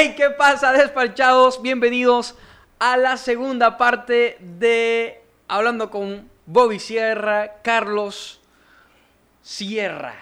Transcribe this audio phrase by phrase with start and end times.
[0.00, 1.60] Hey, ¿qué pasa, despachados?
[1.60, 2.36] Bienvenidos
[2.78, 8.40] a la segunda parte de Hablando con Bobby Sierra, Carlos
[9.42, 10.14] Sierra.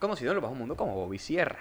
[0.00, 1.56] Conocido en el bajo mundo como Bobby Sierra.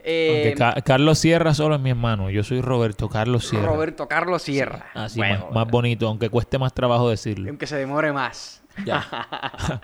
[0.00, 2.30] Eh, Ca- Carlos Sierra solo es mi hermano.
[2.30, 3.66] Yo soy Roberto Carlos Sierra.
[3.66, 4.86] Roberto Carlos Sierra.
[4.92, 7.48] Así, Bueno, más, más bonito, aunque cueste más trabajo decirlo.
[7.48, 8.60] Aunque se demore más.
[8.84, 9.80] Ya.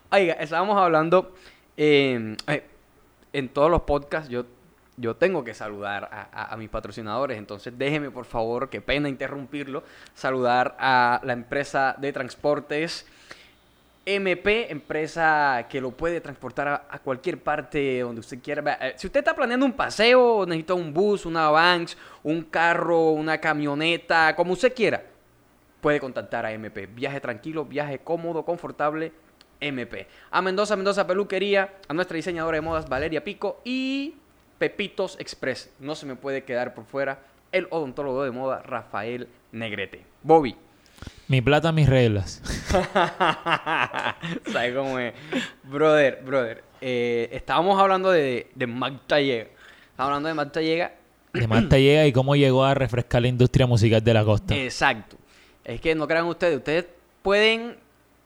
[0.10, 1.34] Oiga, estábamos hablando
[1.76, 2.66] eh, eh,
[3.34, 4.30] en todos los podcasts.
[4.30, 4.46] Yo,
[4.98, 7.38] yo tengo que saludar a, mis patrocinadores.
[7.38, 9.84] Entonces, déjeme, por favor, qué pena interrumpirlo.
[10.14, 13.06] Saludar a la empresa de transportes
[14.04, 18.78] MP, empresa que lo puede transportar a, cualquier parte donde usted quiera.
[18.80, 23.38] Eh, Si usted está planeando un paseo, necesita un bus, una Vans, un carro, una
[23.38, 25.02] camioneta, como usted quiera,
[25.80, 26.86] puede contactar a MP.
[26.86, 29.12] Viaje tranquilo, viaje cómodo, confortable,
[29.60, 30.06] MP.
[30.30, 34.14] A Mendoza, Mendoza Peluquería, a nuestra diseñadora de modas Valeria Pico y
[34.58, 35.70] Pepitos Express.
[35.78, 37.20] No se me puede quedar por fuera
[37.52, 40.04] el odontólogo de moda Rafael Negrete.
[40.22, 40.56] Bobby.
[41.28, 42.42] Mi plata, mis reglas.
[44.52, 45.14] ¿Sabes cómo es?
[45.64, 46.64] Brother, brother.
[46.80, 49.44] eh, estábamos hablando de, de Magda Llega.
[49.90, 50.92] Estábamos hablando de Magda Llega.
[51.32, 54.56] De Marta llega y cómo llegó a refrescar la industria musical de la costa.
[54.56, 55.16] Exacto.
[55.62, 56.56] Es que no crean ustedes.
[56.56, 56.86] Ustedes
[57.22, 57.76] pueden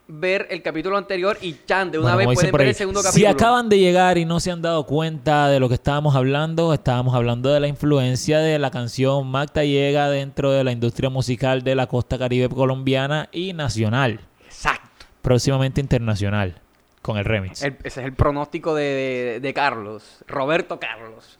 [0.08, 3.06] ver el capítulo anterior y chan, de una Bueno, vez pueden ver el segundo Si
[3.06, 3.30] capítulo.
[3.30, 7.14] acaban de llegar y no se han dado cuenta de lo que estábamos hablando, estábamos
[7.14, 11.74] hablando de la influencia de la canción Magda llega dentro de la industria musical de
[11.76, 15.06] la costa caribe colombiana y nacional, Exacto.
[15.22, 16.60] próximamente internacional,
[17.00, 17.62] con el remix.
[17.62, 21.38] El- ese es el pronóstico de, de- de Carlos, Roberto Carlos.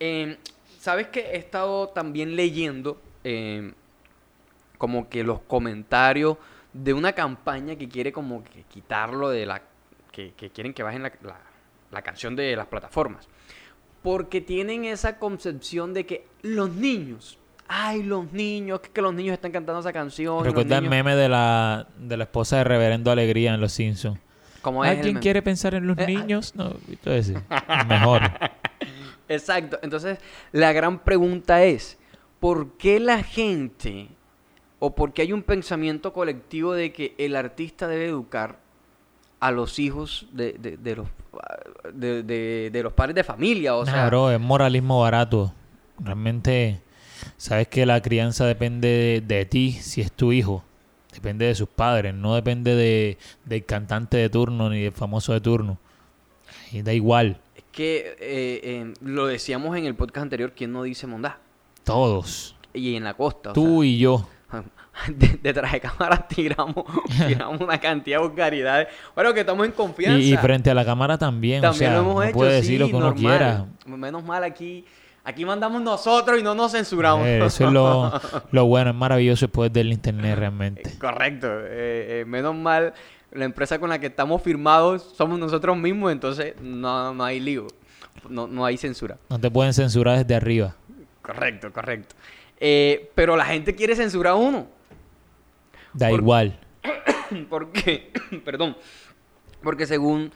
[0.00, 0.38] Eh,
[0.80, 3.72] ¿Sabes que he estado también leyendo eh,
[4.78, 6.36] como que los comentarios
[6.74, 9.62] de una campaña que quiere como que quitarlo de la...
[10.12, 11.40] que, que quieren que bajen la, la-
[11.90, 13.26] la canción de las plataformas?
[14.02, 19.32] Porque tienen esa concepción de que los niños, ay, los niños, que, que los niños
[19.34, 20.44] están cantando esa canción.
[20.44, 24.18] Recuerda el niños- meme de la, de la esposa de Reverendo Alegría en Los Simpsons.
[24.60, 26.06] ¿Cómo es el ¿Alguien quiere pensar en los Eh, ah.
[26.06, 26.54] niños?
[26.54, 27.36] No, entonces,
[27.88, 28.22] mejor.
[29.28, 29.78] Exacto.
[29.82, 30.18] Entonces,
[30.52, 31.98] la gran pregunta es,
[32.40, 34.08] ¿por qué la gente
[34.86, 38.58] o por qué hay un pensamiento colectivo de que el artista debe educar
[39.40, 41.06] a los hijos de, de- de los,
[41.92, 42.22] de,
[42.70, 43.76] de- los padres de familia?
[43.76, 45.52] O Nah, sea, bro, es moralismo barato.
[45.98, 46.80] Realmente,
[47.36, 50.62] sabes que la crianza depende de, ti si es tu hijo.
[51.12, 55.40] Depende de sus padres, no depende de, del cantante de turno ni del famoso de
[55.40, 55.78] turno.
[56.72, 60.82] Y da igual, es que eh, eh, lo decíamos en el podcast anterior, ¿quién no
[60.82, 61.38] dice mondá?
[61.84, 62.56] todos.
[62.72, 63.50] Y en la costa.
[63.50, 64.26] o Tú y yo.
[65.06, 66.84] Sea, de- detrás de cámara tiramos,
[67.26, 68.88] tiramos una cantidad de vulgaridades.
[69.14, 70.18] Bueno, que estamos en confianza.
[70.18, 71.62] Y, y frente a la cámara también.
[71.62, 73.20] También o sea, lo hemos no hecho, puede sí, lo que uno normal.
[73.20, 73.66] quiera.
[73.86, 74.84] Menos mal aquí,
[75.24, 77.26] aquí mandamos nosotros y no nos censuramos.
[77.26, 78.12] Eh, eso es lo,
[78.50, 80.82] lo bueno, es maravilloso poder del internet realmente.
[80.98, 81.48] Correcto.
[81.50, 82.94] eh, eh, menos mal,
[83.32, 87.66] la empresa con la que estamos firmados somos nosotros mismos, entonces no, no hay lío,
[88.28, 89.16] no, no hay censura.
[89.28, 90.76] No te pueden censurar desde arriba.
[91.20, 92.14] Correcto, correcto.
[92.60, 94.66] Eh, pero la gente quiere censurar a uno.
[95.94, 96.58] Da igual.
[97.48, 98.12] ¿Por qué?
[98.44, 98.76] Perdón.
[99.62, 100.30] Porque según,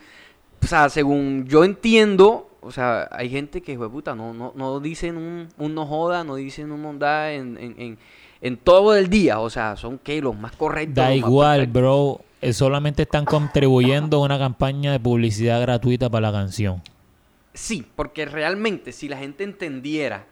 [0.62, 4.80] o sea, según yo entiendo, o sea, hay gente que, "Jue puta, no, no, no
[4.80, 7.98] dicen un, un no joda, no dicen un mondá en, en, en,
[8.40, 9.40] en todo el día.
[9.40, 10.94] O sea, son que los más correctos.
[10.96, 12.20] Da igual, bro.
[12.52, 16.80] Solamente están contribuyendo a una campaña de publicidad gratuita para la canción.
[17.52, 20.24] Sí, porque realmente si la gente entendiera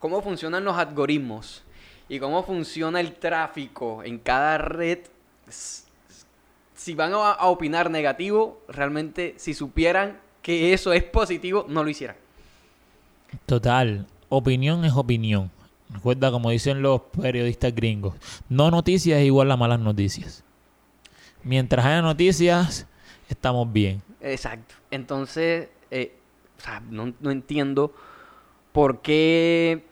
[0.00, 1.62] cómo funcionan los algoritmos
[2.08, 5.00] y cómo funciona el tráfico en cada red,
[5.48, 11.90] si van a, a opinar negativo, realmente si supieran que eso es positivo, no lo
[11.90, 12.16] hicieran.
[13.46, 15.50] Total, opinión es opinión.
[15.90, 18.14] Recuerda, como dicen los periodistas gringos,
[18.48, 20.42] no noticias es igual a malas noticias.
[21.42, 22.86] Mientras haya noticias,
[23.28, 24.02] estamos bien.
[24.20, 24.74] Exacto.
[24.90, 26.16] Entonces, eh,
[26.58, 27.94] o sea, no, no entiendo
[28.72, 29.84] por qué,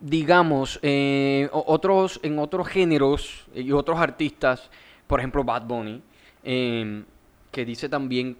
[0.00, 4.70] digamos, eh, otros, en otros géneros y otros artistas,
[5.06, 6.02] por ejemplo Bad Bunny,
[6.44, 7.02] eh,
[7.50, 8.36] que dice también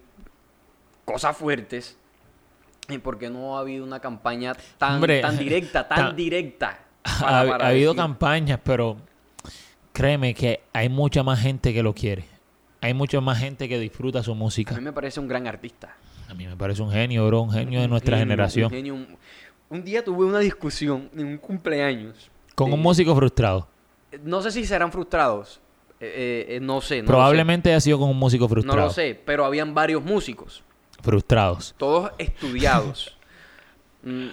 [1.05, 1.97] cosas fuertes,
[2.87, 6.79] eh, ¿por qué no ha habido una campaña tan, Hombre, tan directa, tan ta- directa?
[7.03, 8.97] Ha, para- para ha habido campañas, pero
[9.93, 12.25] créeme que hay mucha más gente que lo quiere.
[12.81, 14.73] Hay mucha más gente que disfruta su A música.
[14.75, 15.95] mí me parece un gran artista.
[16.29, 18.69] A mí me parece un genio, bro, un genio de Un nuestra genio, un generación.
[18.69, 18.97] genio,
[19.69, 22.29] un- día tuve una discusión en un cumpleaños.
[22.55, 23.67] Con un Eh, músico frustrado.
[24.23, 25.59] No sé si serán frustrados.
[26.01, 27.01] eh, eh, eh, no sé.
[27.01, 28.49] No Probablemente haya sido con un músico sé.
[28.53, 28.77] frustrado.
[28.77, 30.63] No lo sé, pero habían varios músicos.
[31.01, 31.75] Frustrados.
[31.77, 33.17] Todos estudiados.
[34.03, 34.27] mm,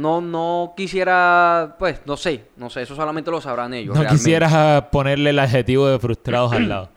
[0.00, 3.94] no, no quisiera, pues, no sé, no sé, eso solamente lo sabrán ellos.
[3.94, 4.16] No realmente.
[4.24, 6.88] quisieras ponerle el adjetivo de frustrados al lado.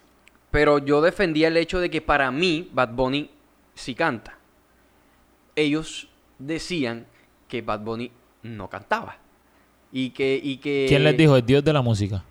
[0.50, 3.30] Pero yo defendía el hecho de que para mí Bad Bunny
[3.74, 4.36] sí canta.
[5.56, 6.08] Ellos
[6.38, 7.06] decían
[7.54, 8.10] que Bad Bunny
[8.42, 9.16] no cantaba.
[9.92, 11.36] Y que, y que ¿Quién les dijo?
[11.36, 12.24] El dios de la música.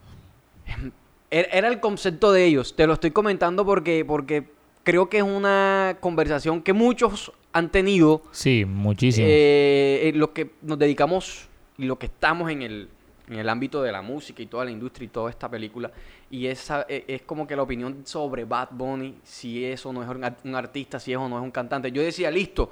[1.31, 2.75] Era el concepto de ellos.
[2.75, 4.43] Te lo estoy comentando porque, porque
[4.83, 8.21] creo que es una conversación que muchos han tenido.
[8.31, 9.25] Sí, muchísimo.
[9.29, 11.47] eh, en lo que nos dedicamos
[11.77, 12.89] y lo que estamos en el,
[13.29, 15.89] en el ámbito de la música y toda la industria y toda esta película.
[16.29, 20.09] Y esa, e- es como que la opinión sobre Bad Bunny, si eso no es
[20.43, 21.91] un artista, si eso no es un cantante.
[21.91, 22.71] Yo decía, listo,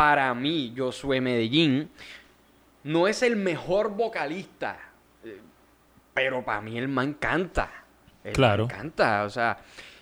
[0.00, 1.90] para mí, Josué Medellín,
[2.84, 4.78] no es el mejor vocalista,
[5.22, 5.38] eh,
[6.14, 7.70] pero para mí el man canta.
[8.24, 8.66] El Claro.
[8.66, 9.58] man canta, o sea.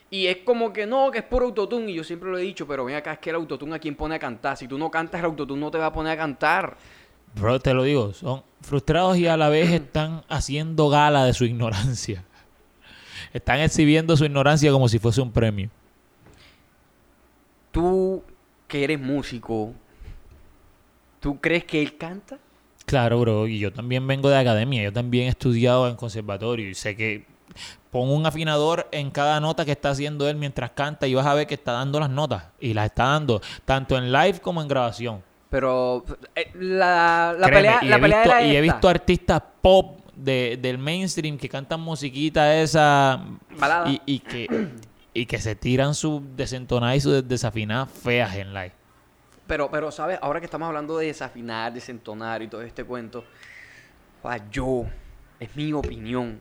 [0.08, 1.90] Y es como que no, que es por autotune.
[1.90, 3.96] Y yo siempre lo he dicho, pero ven acá, es que el autotune a quien
[3.96, 4.56] pone a cantar.
[4.56, 6.76] Si tú no cantas, el autotune no te va a poner a cantar.
[7.34, 11.44] Bro, te lo digo, son frustrados y a la vez están haciendo gala de su
[11.44, 12.22] ignorancia.
[13.32, 15.70] Están exhibiendo su ignorancia como si fuese un premio.
[17.72, 18.22] Tú,
[18.68, 19.74] que eres músico,
[21.28, 22.38] ¿tú crees que él canta?
[22.86, 26.74] Claro, bro, y yo también vengo de academia, yo también he estudiado en conservatorio y
[26.74, 27.26] sé que
[27.90, 31.34] pon un afinador en cada nota que está haciendo él mientras canta y vas a
[31.34, 34.68] ver que está dando las notas y las está dando tanto en live como en
[34.68, 35.22] grabación.
[35.50, 36.02] Pero
[36.34, 39.42] eh, la, la Créeme, pelea, y, la he pelea visto, era y he visto artistas
[39.60, 43.22] pop de- del mainstream que cantan musiquita esa
[43.58, 43.90] Balada.
[43.90, 44.48] y, y que
[45.12, 48.72] y que se tiran sus desentonadas y sus desafinadas feas en live.
[49.48, 50.18] Pero, pero, ¿sabes?
[50.20, 53.24] Ahora que estamos hablando de desafinar, desentonar y todo este cuento,
[54.22, 54.84] ah, yo,
[55.40, 56.38] es mi opinión,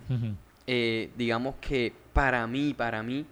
[0.67, 3.25] eh, digamos que para mí, para mí,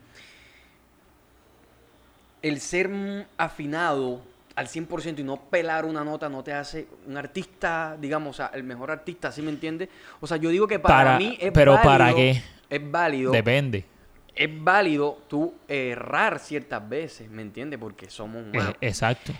[2.42, 2.90] el ser
[3.38, 4.22] afinado
[4.56, 8.52] al 100% y no pelar una nota no te hace un artista, digamos, o sea,
[8.54, 9.90] el mejor artista, ¿sí me entiendes?
[10.22, 12.42] O sea, yo digo que para, Para- mí es pero válido, ¿para qué?
[12.70, 13.84] Es válido, Depende.
[14.34, 17.78] es válido tú errar ciertas veces, ¿me entiendes?
[17.80, 18.76] Porque somos humanos.
[18.80, 19.34] Eh, exacto.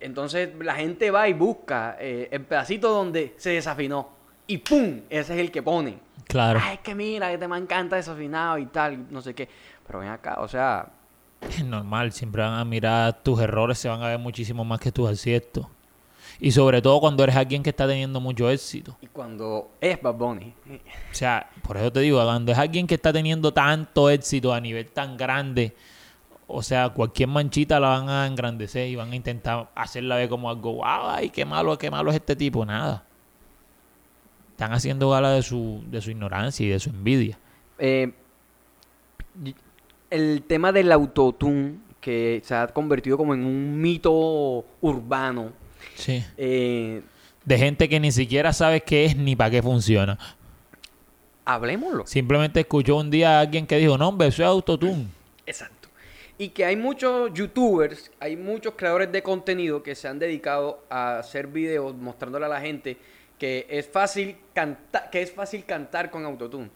[0.00, 4.08] Entonces la gente va y busca eh, el pedacito donde se desafinó.
[4.46, 5.02] Y ¡pum!
[5.08, 5.98] Ese es el que pone.
[6.26, 6.60] Claro.
[6.62, 9.48] Ay, es que mira, este man canta desafinado y tal, no sé qué.
[9.86, 10.88] Pero ven acá, o sea,
[11.40, 14.92] Es normal, siempre van a mirar tus errores, se van a ver muchísimo más que
[14.92, 15.66] tus aciertos.
[16.38, 18.96] Y sobre todo cuando eres alguien que está teniendo mucho éxito.
[19.00, 20.54] y cuando es Bad Bunny,
[21.10, 24.60] O sea, por eso te digo, cuando es alguien que está teniendo tanto éxito a
[24.60, 25.74] nivel tan grande,
[26.52, 30.50] o sea, cualquier manchita la van a engrandecer y van a intentar hacerla ver como
[30.50, 33.04] algo, ay, qué malo, qué malo es este tipo, nada.
[34.52, 37.38] Están haciendo gala de su, de su ignorancia y de su envidia.
[37.78, 38.12] eh,
[40.10, 45.52] el tema del autotune, que se ha convertido como en un mito urbano,
[45.94, 46.24] Sí.
[46.36, 47.02] eh,
[47.44, 50.18] De gente que ni siquiera sabe qué es ni para qué funciona.
[51.44, 52.06] hablemoslo.
[52.06, 55.06] Simplemente escuchó un día a alguien que dijo, no, hombre, eso es autotune.
[55.46, 55.79] Exacto.
[56.40, 61.18] Y que hay muchos youtubers, hay muchos creadores de contenido que se han dedicado a
[61.18, 62.96] hacer videos mostrándole a la gente
[63.38, 66.70] que es fácil cantar, que es fácil cantar con autotune.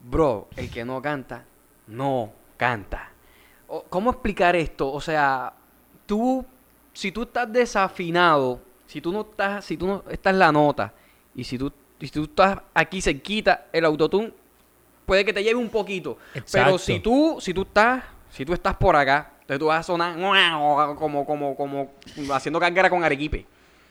[0.00, 1.44] Bro, el que no canta,
[1.88, 3.10] no canta.
[3.90, 4.90] ¿Cómo explicar esto?
[4.90, 5.52] O sea,
[6.06, 6.42] tú,
[6.94, 10.94] si tú estás desafinado, si tú no estás, si tú no estás en la nota,
[11.34, 14.32] y si tú, y si tú estás aquí cerquita, el autotune
[15.04, 16.16] puede que te lleve un poquito.
[16.50, 18.02] Pero si tú, si tú estás,
[18.32, 20.16] si tú estás por acá, entonces tú vas a sonar
[20.98, 21.88] como, como, como
[22.34, 23.46] haciendo carguera con arequipe.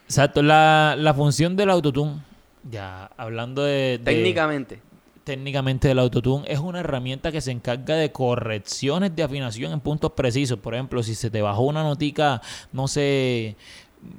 [0.05, 2.21] Exacto, la, la función del autotune,
[2.69, 3.97] ya hablando de...
[3.97, 4.81] de- Técnicamente.
[5.23, 10.11] técnicamente del autotune es una herramienta que se encarga de correcciones de afinación en puntos
[10.11, 10.59] precisos.
[10.59, 12.41] Por ejemplo, si se te bajó una notica,
[12.73, 13.55] no sé,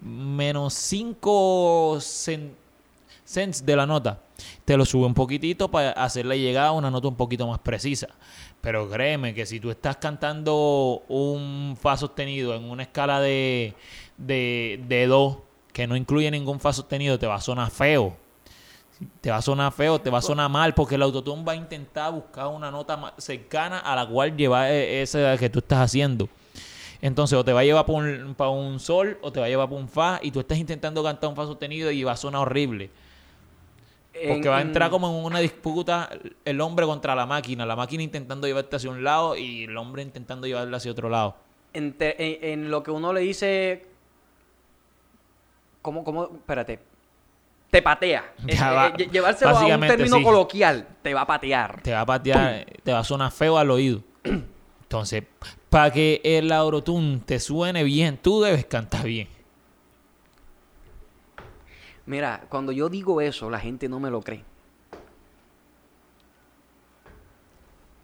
[0.02, 4.20] menos 5 cents de la nota,
[4.64, 8.08] te lo sube un poquitito para hacerle llegar a una nota un poquito más precisa.
[8.62, 13.74] Pero créeme que si tú estás cantando un fa sostenido en una escala de,
[14.16, 18.16] de, de do que no incluye ningún fa sostenido, te va a sonar feo
[19.20, 21.56] te va a sonar feo, te va a sonar mal, porque el autotune va a
[21.56, 26.28] intentar buscar una nota cercana a la cual llevar eh, esa que tú estás haciendo.
[27.00, 29.68] Entonces, o te va a llevar para un, un sol, o te va a llevar
[29.68, 32.42] para un fa, y tú estás intentando cantar un fa sostenido y va a sonar
[32.42, 32.90] horrible.
[34.28, 36.10] Porque va a en- entrar como en una disputa
[36.44, 40.02] el hombre contra la máquina, la máquina intentando llevarte hacia un lado y el hombre
[40.02, 41.36] intentando llevarla hacia otro lado.
[41.74, 43.86] en, te- en- en lo que uno le dice.
[45.80, 46.24] ¿Cómo, cómo?
[46.24, 46.78] Espérate.
[47.70, 48.32] Te patea.
[48.46, 50.22] Ya Eh, eh, llevárselo a un término sí.
[50.22, 50.86] coloquial.
[51.02, 51.80] Te va a patear.
[51.82, 54.02] te va a patear, te va a sonar feo al oído.
[54.82, 55.24] Entonces,
[55.70, 59.26] para que el autotune te suene bien, tú debes cantar bien.
[62.12, 64.44] Mira, cuando yo digo eso, la gente no me lo cree.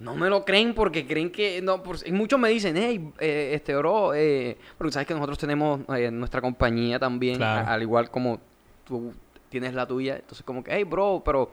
[0.00, 1.60] No me lo creen porque creen que...
[1.60, 5.36] No, por- y muchos me dicen, hey, eh, este bro, eh", porque sabes que nosotros
[5.36, 7.68] tenemos eh, nuestra compañía también, Claro.
[7.68, 8.40] a- al igual como
[8.84, 9.12] tú
[9.50, 10.16] tienes la tuya.
[10.16, 11.50] Entonces como que, hey, bro, pero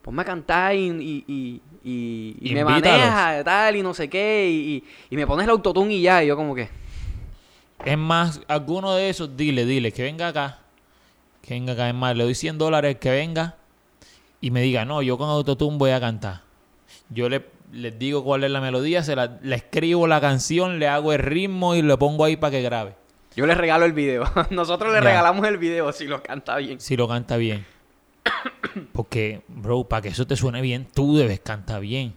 [0.00, 0.90] ponme a cantar y,
[1.26, 4.48] y, y, y- me maneja tal y no sé qué
[5.10, 6.22] y me pones el autotune y ya.
[6.22, 6.68] Y yo como que...
[7.84, 10.60] Es más, alguno de esos, dile, dile, que venga acá.
[11.48, 11.88] Que venga acá.
[11.88, 13.56] Es más, le doy 100 dólares que venga
[14.42, 16.42] y me diga, no, yo con Autotune voy a cantar.
[17.08, 20.88] Yo le, les digo cuál es la melodía, se la, le escribo la canción, le
[20.88, 22.94] hago el ritmo y le pongo ahí para que grabe.
[23.34, 24.24] Yo le regalo el video.
[24.50, 25.04] Nosotros le Ya.
[25.04, 26.80] regalamos el video si lo canta bien.
[26.80, 27.64] Si lo canta bien.
[28.92, 32.14] Porque, bro, para que eso te suene bien, tú debes cantar bien.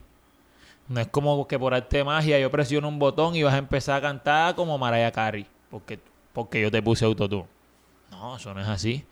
[0.88, 3.58] No es como que por arte de magia yo presiono un botón y vas a
[3.58, 5.46] empezar a cantar como Mariah Carey.
[5.70, 5.98] Porque,
[6.34, 7.46] porque yo te puse autotune.
[8.10, 9.04] No, eso no es así.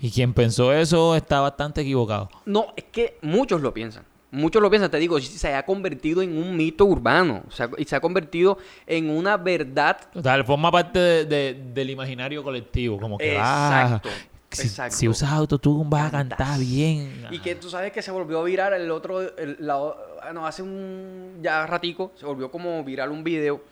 [0.00, 2.30] Y quien pensó eso está bastante equivocado.
[2.46, 4.04] No, es que muchos lo piensan.
[4.32, 7.42] Muchos lo piensan, te digo, se ha convertido en un mito urbano.
[7.48, 9.98] O sea, y se ha convertido en una verdad.
[10.12, 12.98] Total, forma parte de- de- del imaginario colectivo.
[13.00, 14.08] Como que Exacto.
[14.08, 14.12] ah,
[14.52, 14.96] si, exacto.
[14.96, 17.26] si usas autotune vas a cantar bien.
[17.32, 19.96] Y que tú sabes que se volvió viral el otro, el- la o-
[20.32, 23.62] no, hace un ya ratico, se volvió como viral un video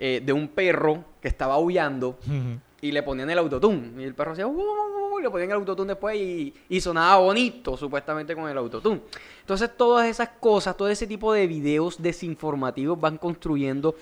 [0.00, 2.60] eh, de un perro que estaba aullando Ujú.
[2.80, 4.02] Y le ponían el autotune.
[4.02, 6.80] Y el perro hacía, "Uh, uh, uh", y le ponían el autotune después y, y
[6.80, 9.00] sonaba bonito, supuestamente, con el autotune.
[9.40, 13.94] Entonces, todas esas cosas, todo ese tipo de videos desinformativos van construyendo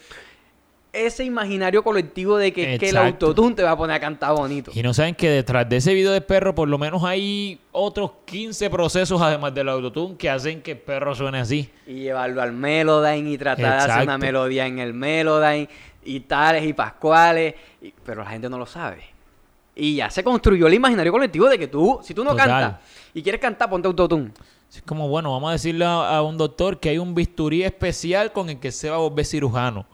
[1.04, 4.70] ese imaginario colectivo de que, el autotune te va a poner a cantar bonito.
[4.74, 8.12] Y no saben que detrás de ese video de perro, por lo menos hay otros
[8.24, 11.70] 15 procesos, además del autotune, que hacen que el perro suene así.
[11.86, 15.68] Y llevarlo al Melodyne y tratar de hacer una melodía en el Melodyne
[16.04, 17.54] y tales y pascuales.
[17.82, 19.02] y- pero la gente no lo sabe.
[19.74, 22.48] Y ya se construyó el imaginario colectivo de que tú, si tú no Total.
[22.48, 22.80] cantas
[23.12, 24.30] y quieres cantar, ponte autotune.
[24.72, 28.32] Es como, bueno, vamos a decirle a, a un doctor que hay un bisturí especial
[28.32, 29.86] con el que se va a volver cirujano.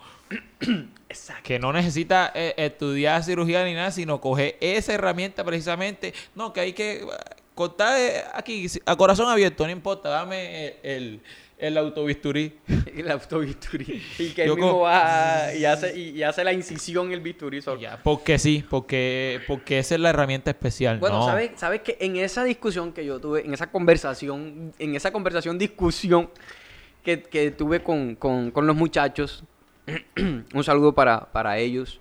[1.12, 1.42] Exacto.
[1.44, 6.12] Que no necesita eh, estudiar cirugía ni nada, sino coger esa herramienta precisamente.
[6.34, 7.06] No, que hay que eh,
[7.54, 11.20] cortar eh, aquí a corazón abierto, no importa, dame el, el,
[11.58, 12.58] el autobisturí.
[12.94, 14.02] El autobisturí.
[14.18, 17.20] Y que él Yo mismo va y hace, y, y hace la incisión en el
[17.20, 17.80] bisturí solo.
[17.80, 20.98] Ya, porque sí, porque, porque esa es la herramienta especial.
[20.98, 21.24] Bueno, no.
[21.26, 25.56] ¿sabes, sabes que en esa discusión que yo tuve, en esa conversación, en esa conversación,
[25.58, 26.28] discusión
[27.02, 29.42] que, que tuve con, con- con los muchachos,
[30.54, 32.00] un saludo para, para ellos.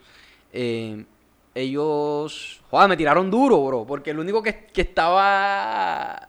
[0.53, 1.05] eh,
[1.53, 6.27] ellos, joder, me tiraron duro, bro, porque el único que, que estaba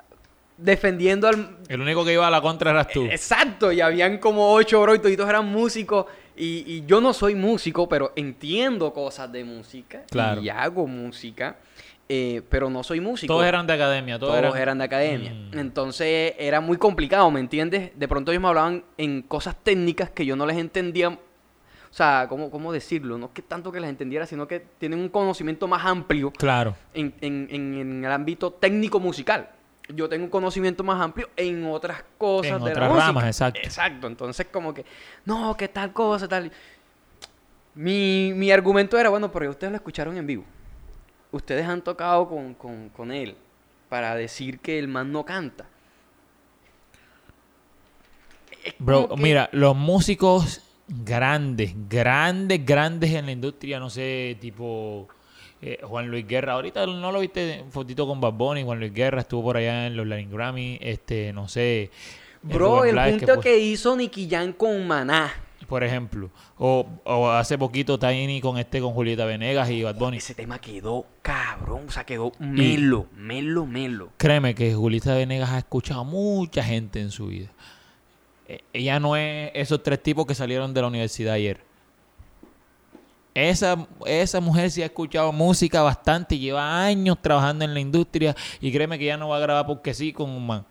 [0.57, 1.59] defendiendo al...
[1.69, 3.05] El único que iba a la contra eras tú.
[3.05, 6.07] Exacto, y habían como ocho, bro, y todos eran músicos.
[6.37, 10.03] Y, y yo no soy músico, pero entiendo cosas de música.
[10.11, 10.41] Claro.
[10.41, 11.57] Y hago música,
[12.09, 13.33] eh, pero no soy músico.
[13.33, 15.33] Todos eran de academia, todos, Todos eran, de academia.
[15.33, 15.59] Mm.
[15.59, 17.93] Entonces era muy complicado, ¿me entiendes?
[17.95, 21.19] De pronto ellos me hablaban en cosas técnicas que yo no les entendía.
[21.93, 23.19] O sea, ¿cómo, cómo decirlo?
[23.19, 26.75] No es que tanto que les entendiera, sino que tienen un conocimiento más amplio Claro.
[26.95, 29.51] en, en- en- en el ámbito técnico-musical.
[29.89, 33.07] Yo tengo un conocimiento más amplio en otras cosas En de otras la música.
[33.09, 33.61] ramas, exacto.
[33.63, 34.07] Exacto.
[34.07, 34.87] Entonces, como que,
[35.27, 36.51] no, que tal cosa, tal.
[37.75, 40.45] Mi, mi argumento era, bueno, pero ustedes lo escucharon en vivo.
[41.31, 43.37] Ustedes han tocado con, con- con él
[43.91, 45.67] para decir que el man no canta.
[48.79, 50.63] Bro, que- mira, los músicos
[51.05, 55.09] grandes, grandes, grandes en la industria, no sé, tipo
[55.61, 56.55] eh, Juan Luis Guerra.
[56.55, 58.63] Ahorita no lo viste fotito con Bad Bunny.
[58.63, 60.79] Juan Luis Guerra estuvo por allá en los Latin Grammy.
[60.81, 61.83] Este, no sé.
[61.83, 61.91] eh,
[62.43, 65.33] Bro, el punto que hizo Nicky Jam con Maná.
[65.69, 66.31] por ejemplo.
[66.59, 70.17] O, o hace poquito Tiny con este, con Julieta Venegas y Bad Bunny.
[70.19, 74.11] Ese tema quedó cabrón, o sea, quedó melo, melo, melo.
[74.17, 77.49] Créeme que Julieta Venegas ha escuchado a mucha gente en su vida.
[78.53, 81.61] Eh, Ella no es esos tres tipos que salieron de la universidad ayer.
[83.35, 88.37] Esa, esa mujer sí ha escuchado música bastante y lleva años trabajando en la industria
[88.61, 90.67] y créeme que ya no va a grabar porque sí con un man.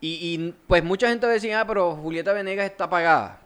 [0.00, 3.38] Y, y, pues mucha gente decía, ah, pero Julieta Venegas está pagada.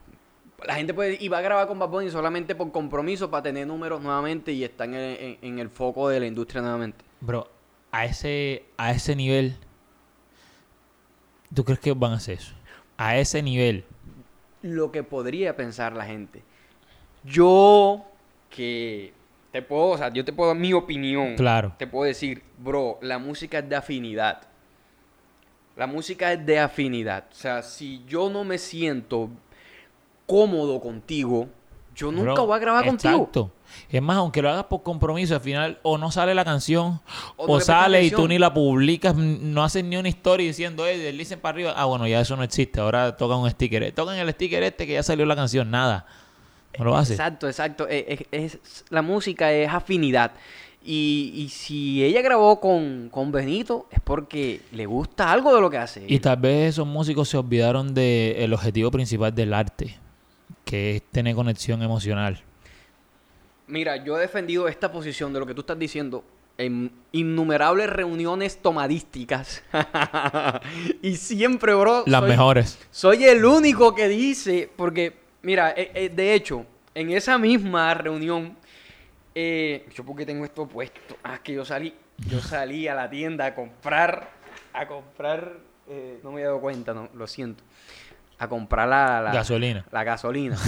[0.67, 3.67] La gente puede, y va a grabar con Bad Bunny solamente por compromiso para tener
[3.67, 7.05] números nuevamente y está en el, en- en el foco de la industria nuevamente.
[7.21, 7.47] Bro,
[7.93, 9.59] a ese, a ese nivel,
[11.53, 12.55] ¿tú crees que van a hacer eso?
[12.96, 13.84] A ese nivel.
[14.62, 16.42] Lo que podría pensar la gente.
[17.24, 18.04] Yo
[18.50, 19.12] que
[19.50, 21.36] te puedo, o sea, yo te puedo dar mi opinión.
[21.36, 21.74] Claro.
[21.78, 24.42] Te puedo decir, bro, la música es de afinidad.
[25.76, 27.24] La música es de afinidad.
[27.30, 29.30] O sea, si yo no me siento
[30.26, 31.48] cómodo contigo,
[31.94, 33.14] yo nunca Bro, voy a grabar contigo.
[33.14, 33.50] Exacto.
[33.90, 37.00] Es más, aunque lo hagas por compromiso, al final o no sale la canción,
[37.36, 41.40] O sale y tú ni la publicas, no haces ni una historia diciendo, eh, deslicen
[41.40, 41.74] para arriba.
[41.76, 42.80] Ah, bueno, ya eso no existe.
[42.80, 43.92] Ahora tocan un sticker.
[43.92, 45.70] Tocan el sticker este que ya salió la canción.
[45.70, 46.06] Nada.
[46.78, 47.12] No lo haces.
[47.18, 47.86] Exacto, exacto.
[47.88, 50.32] Eh, Es, es- la música es afinidad.
[50.86, 55.70] Y, y si ella grabó con, con Benito, es porque le gusta algo de lo
[55.70, 56.04] que hace.
[56.06, 59.96] Y tal vez esos músicos se olvidaron del objetivo principal del arte,
[60.64, 62.40] que es tener conexión emocional.
[63.66, 66.25] Mira, yo he defendido esta posición de lo que tú estás diciendo
[66.59, 69.62] en innumerables reuniones tomadísticas.
[71.02, 72.04] y siempre, bro.
[72.06, 72.78] Las soy- mejores.
[72.90, 78.56] Soy el único que dice, porque, mira, eh, eh, de hecho, en esa misma reunión,
[79.35, 81.92] eh, yo porque tengo esto puesto, ah, es que yo salí,
[82.28, 84.30] yo salí a la tienda a comprar,
[84.73, 85.56] a comprar,
[86.23, 87.64] no me he dado cuenta, no, lo siento,
[88.38, 89.85] a comprar la, la- Gasolina.
[89.91, 90.57] La gasolina.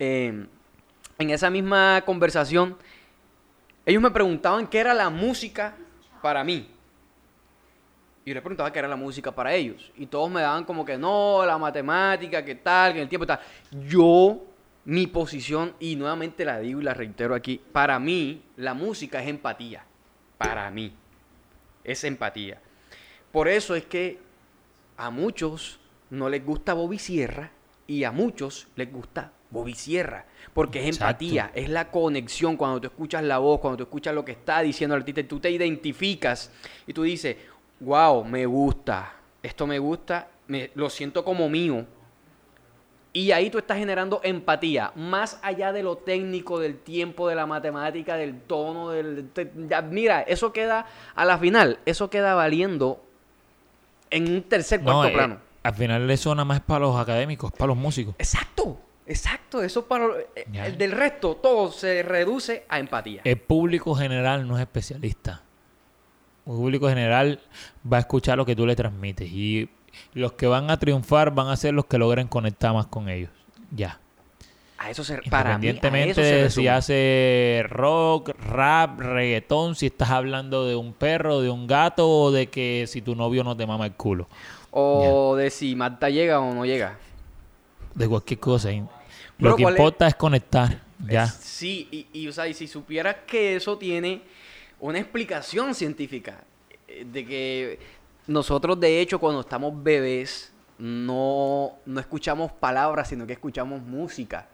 [0.00, 0.46] Eh,
[1.18, 2.76] en esa misma conversación,
[3.84, 5.74] ellos me preguntaban qué era la música
[6.22, 6.70] para mí.
[8.24, 9.90] Y yo les preguntaba qué era la música para ellos.
[9.96, 13.40] Y todos me daban como que no, la matemática, qué tal, que el tiempo tal.
[13.88, 14.44] Yo,
[14.84, 19.28] mi posición, y nuevamente la digo y la reitero aquí, para mí la música es
[19.28, 19.82] empatía.
[20.36, 20.92] Para mí.
[21.82, 22.60] Es empatía.
[23.32, 24.20] Por eso es que
[24.96, 27.50] a muchos no les gusta Bobby Sierra
[27.86, 30.26] y a muchos les gusta Bobby Sierra.
[30.54, 31.24] Porque es Exacto.
[31.24, 34.60] empatía, es la conexión cuando tú escuchas la voz, cuando tú escuchas lo que está
[34.60, 36.50] diciendo el artista, tú te identificas
[36.86, 37.36] y tú dices,
[37.80, 41.84] wow, me gusta, esto me gusta, me, lo siento como mío.
[43.12, 47.46] Y ahí tú estás generando empatía, más allá de lo técnico, del tiempo, de la
[47.46, 49.30] matemática, del tono, del...
[49.32, 53.02] te- ya, mira, eso queda, a la final, eso queda valiendo
[54.10, 55.38] en un tercer, cuarto No, eh, plano.
[55.68, 58.14] Al final eso nada más es para los académicos, para los músicos.
[58.18, 60.06] Exacto, exacto, eso para...
[60.34, 60.46] eh.
[60.52, 63.20] El del resto, todo se reduce a empatía.
[63.24, 65.42] El público general no es especialista.
[66.46, 67.40] El público general
[67.90, 69.68] va a escuchar lo que tú le transmites y
[70.14, 73.30] los que van a triunfar van a ser los que logren conectar más con ellos.
[73.70, 74.00] Ya.
[74.78, 75.18] A eso se...
[75.28, 80.76] Para mí, a eso se de si hace rock, rap, reggaetón, si estás hablando de
[80.76, 83.92] un perro, de un gato o de que si tu novio no te mama el
[83.92, 84.28] culo.
[84.70, 86.98] O de si Marta llega o no llega.
[87.94, 88.70] De cualquier cosa.
[89.38, 90.82] Lo que importa es conectar.
[91.06, 91.24] Ya.
[91.24, 94.22] Es- sí, y, y, o sea, y si supieras que eso tiene
[94.80, 96.38] una explicación científica,
[96.86, 97.78] eh, de que
[98.26, 104.48] nosotros de hecho cuando estamos bebés no, no escuchamos palabras, sino que escuchamos música.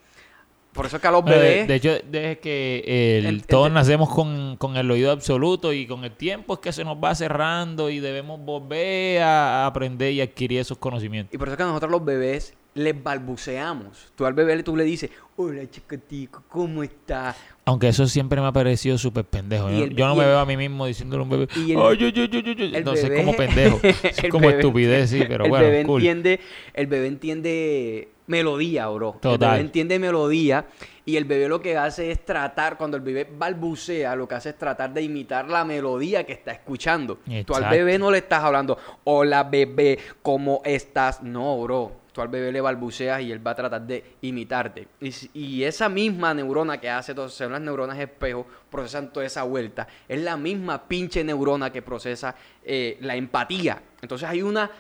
[0.75, 1.67] Por eso es que a los bebés...
[1.69, 5.87] de hecho, desde que el- El- el todos nacemos con, con el oído absoluto y
[5.87, 10.21] con el tiempo es que se nos va cerrando y debemos volver a aprender y
[10.21, 11.33] adquirir esos conocimientos.
[11.33, 14.13] Y por eso es que a nosotros los bebés les balbuceamos.
[14.17, 17.37] Tú al bebé tú le dices, hola chiquitico, ¿cómo estás?
[17.66, 19.70] Aunque eso siempre me ha parecido súper pendejo.
[19.70, 21.79] Yo, el- yo no me el- veo a mí mismo diciéndole a un bebé, el-
[21.79, 22.64] "Ay, yo, yo, yo, yo, yo".
[22.64, 23.81] el Entonces bebé- es como pendejo.
[23.83, 26.00] Es el como bebé- estupidez, sí, pero el bueno, bebé cool.
[26.03, 26.40] entiende,
[26.74, 29.14] el bebé entiende melodía, bro.
[29.14, 29.50] El Total.
[29.53, 30.66] bebé entiende melodía
[31.07, 34.50] y el bebé lo que hace es tratar, cuando el bebé balbucea, lo que hace
[34.50, 37.16] es tratar de imitar la melodía que está escuchando.
[37.24, 37.70] Tú al Exacto.
[37.70, 41.22] bebé no le estás hablando, hola bebé, ¿cómo estás?
[41.22, 42.04] No, bro.
[42.14, 44.87] Tú al bebé le balbuceas y él va a tratar de imitarte.
[45.00, 49.88] Y, esa misma neurona que hace, todo, son las neuronas espejo, procesan toda esa vuelta.
[50.09, 53.83] Es la misma pinche neurona que procesa eh, la empatía.
[54.00, 54.70] Entonces hay una,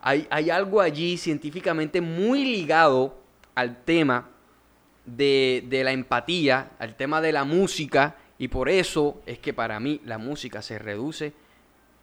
[0.00, 3.20] hay, hay algo allí científicamente muy ligado
[3.54, 4.30] al tema
[5.06, 9.78] de, de la empatía, al tema de la música, y por eso es que para
[9.78, 11.34] mí la música se reduce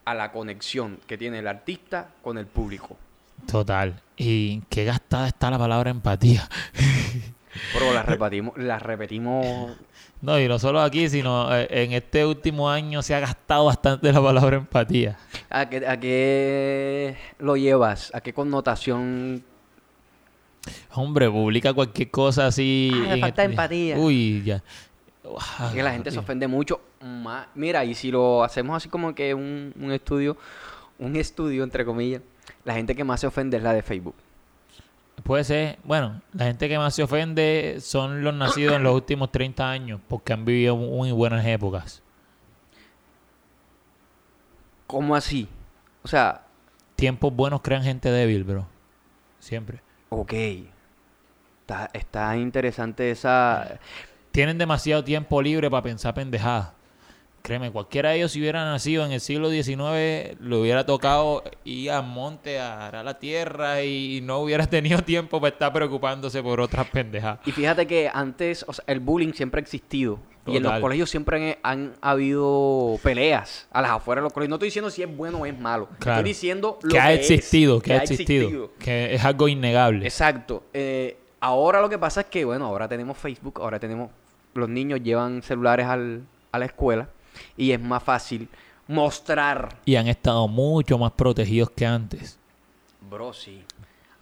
[0.06, 2.96] a la conexión que tiene el artista con el público.
[3.50, 4.02] Total.
[4.18, 6.48] Y qué gastada está la palabra empatía.
[7.74, 9.72] Pero la repetimos, la repetimos.
[10.22, 14.12] No, y no solo aquí, sino eh, en este último año se ha gastado bastante
[14.14, 15.18] la palabra empatía.
[15.50, 18.12] ¿A qué, a qué lo llevas?
[18.14, 19.44] ¿A qué connotación?
[20.94, 22.92] Hombre, publica cualquier cosa así.
[22.94, 23.98] Ah, en falta este- empatía.
[23.98, 24.62] Uy, ya.
[25.66, 26.82] Es que la gente se ofende mucho.
[27.56, 30.38] Mira, y si lo hacemos así como que un, un estudio,
[31.00, 32.22] un estudio entre comillas,
[32.64, 34.16] la gente que más se ofende es la de Facebook.
[35.24, 39.32] Puede ser, bueno, la gente que más se ofende son los nacidos en los últimos
[39.32, 42.02] 30 años porque han vivido muy buenas épocas.
[44.88, 45.48] ¿Cómo así?
[46.04, 46.42] O sea,
[47.02, 48.68] Tiempos buenos crean gente débil, bro.
[49.40, 49.82] Siempre.
[50.10, 50.34] ok.
[51.62, 53.80] Está, está interesante esa...
[54.32, 56.74] Tienen demasiado tiempo libre para pensar pendejadas.
[57.42, 61.92] Créeme, cualquiera de ellos si hubiera nacido en el siglo XIX, le hubiera tocado ir
[61.92, 66.60] al monte a arar la tierra y no hubiera tenido tiempo para estar preocupándose por
[66.60, 67.40] otras pendejas.
[67.46, 70.20] Y fíjate que antes, o sea, el bullying siempre ha existido.
[70.48, 74.50] Y en los colegios siempre han, han habido peleas a las afueras de los colegios.
[74.50, 75.88] No estoy diciendo si es bueno o es malo.
[76.00, 76.20] Claro.
[76.20, 80.04] Estoy diciendo lo que ha es, existido, que, ha existido, que es algo innegable.
[80.04, 80.64] Exacto.
[80.74, 84.10] Eh, ahora lo que pasa es que, bueno, ahora tenemos Facebook, ahora tenemos...
[84.56, 87.08] Los niños llevan celulares al- a la escuela
[87.58, 88.48] y es más fácil
[88.88, 89.80] mostrar...
[89.86, 92.38] Y han estado mucho más protegidos que antes.
[93.10, 93.64] Bro, sí.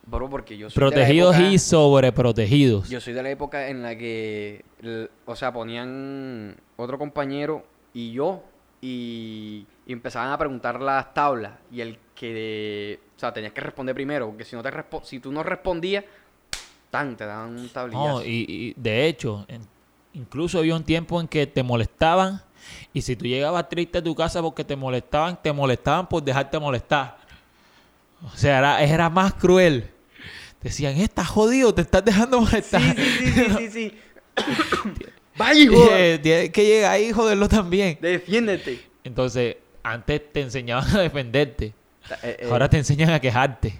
[0.05, 2.89] Bro, porque yo soy de la Protegidos época- y sobreprotegidos.
[2.89, 4.63] Yo soy de la época en la que,
[5.25, 8.43] o sea, ponían otro compañero y yo
[8.81, 13.93] y, y empezaban a preguntar las tablas y el que, o sea, tenías que responder
[13.93, 16.03] primero, porque si no te respo- si tú no respondías,
[16.89, 18.19] tan, te daban un tablillazo.
[18.19, 19.61] No, y, y de hecho, en-
[20.13, 22.41] incluso había un tiempo en que te molestaban
[22.93, 26.59] y si tú llegabas triste a tu casa porque te molestaban, te molestaban por dejarte
[26.59, 27.17] molestar.
[28.33, 29.89] O sea, era, era más cruel.
[30.61, 32.81] Decían, estás jodido, te estás dejando molestar.
[32.81, 33.97] Sí, sí, sí, sí, sí, sí.
[35.37, 35.87] Vaya, hijo,
[36.21, 37.97] Tienes que llegar ahí y joderlo también.
[38.01, 38.81] defiéndete.
[39.05, 41.73] Entonces, antes te enseñaban a defenderte.
[42.23, 43.79] Eh, eh, Ahora te enseñan a quejarte.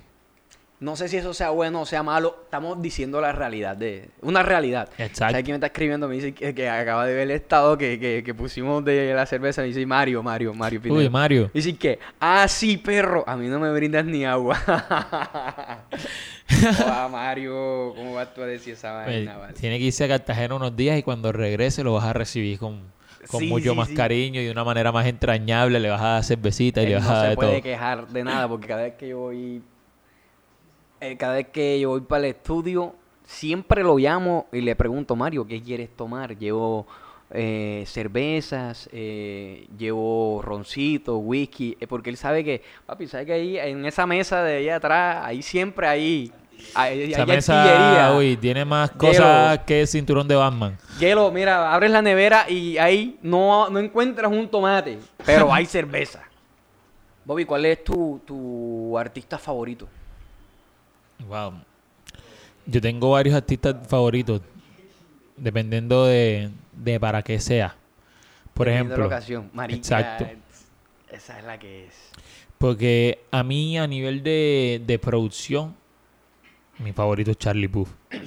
[0.82, 2.38] No sé si eso sea bueno o sea malo.
[2.44, 4.88] Estamos diciendo la realidad de una realidad.
[4.98, 5.34] Exacto.
[5.34, 6.08] ¿Sabes quién me está escribiendo?
[6.08, 9.26] Me dice que, que acaba de ver el estado que, que, que pusimos de la
[9.26, 9.62] cerveza.
[9.62, 11.00] Me dice Mario, Mario, Mario Pineda.
[11.02, 11.52] Uy, Mario.
[11.54, 13.26] Dice que, ah, sí, perro.
[13.28, 14.58] A mí no me brindas ni agua.
[16.86, 19.34] Ah, Mario, ¿cómo vas tú a decir esa vaina?
[19.34, 19.54] Pues, vale?
[19.54, 22.82] Tiene que irse a Cartagena unos días y cuando regrese lo vas a recibir con,
[23.28, 23.96] con Sí, mucho sí, más sí.
[23.96, 25.80] cariño y de una manera más entrañable.
[25.80, 28.08] Le vas a dar cervecita y le vas a no dar se de puede quejar
[28.08, 29.62] de nada porque cada vez que yo voy
[31.01, 35.15] eh, cada vez que yo voy para el estudio siempre lo llamo y le pregunto
[35.15, 36.88] Mario qué quieres tomar llevo
[37.31, 43.85] eh, cervezas eh, llevo roncito whisky porque él sabe que papi sabe que ahí en
[43.85, 46.31] esa mesa de allá atrás ahí siempre ahí
[46.73, 50.77] ahí, Esa mesa, uy, tiene más cosas que el cinturón de Batman.
[50.99, 56.23] Hielo, mira, abres la nevera y ahí no, no encuentras un tomate, pero hay cerveza.
[57.23, 59.88] Bobby, ¿cuál es tu, tu artista favorito?
[61.27, 61.53] Wow.
[62.65, 64.41] Yo tengo varios artistas favoritos,
[65.38, 67.75] dependiendo de, de para qué sea.
[68.53, 69.49] Por Dependiendo de la ejemplo, ocasión.
[69.53, 70.27] Marica, exacto.
[71.12, 71.93] Esa es la que es.
[72.58, 75.75] porque a mí a nivel de, de producción,
[76.77, 77.89] mi favorito es Charlie Puth.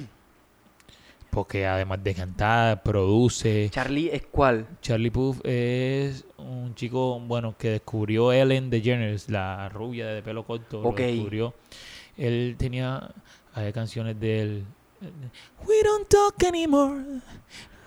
[1.29, 3.67] Porque además de cantar, produce.
[3.71, 4.67] Charlie es cuál?
[4.83, 10.83] Charlie Puth es un chico, bueno, que descubrió Ellen DeGeneres, la rubia de pelo corto.
[10.83, 10.99] lo Ok.
[10.99, 11.55] descubrió.
[12.17, 13.09] Él tenía
[13.55, 14.65] hay canciones de él.
[15.67, 17.03] We don't talk anymore.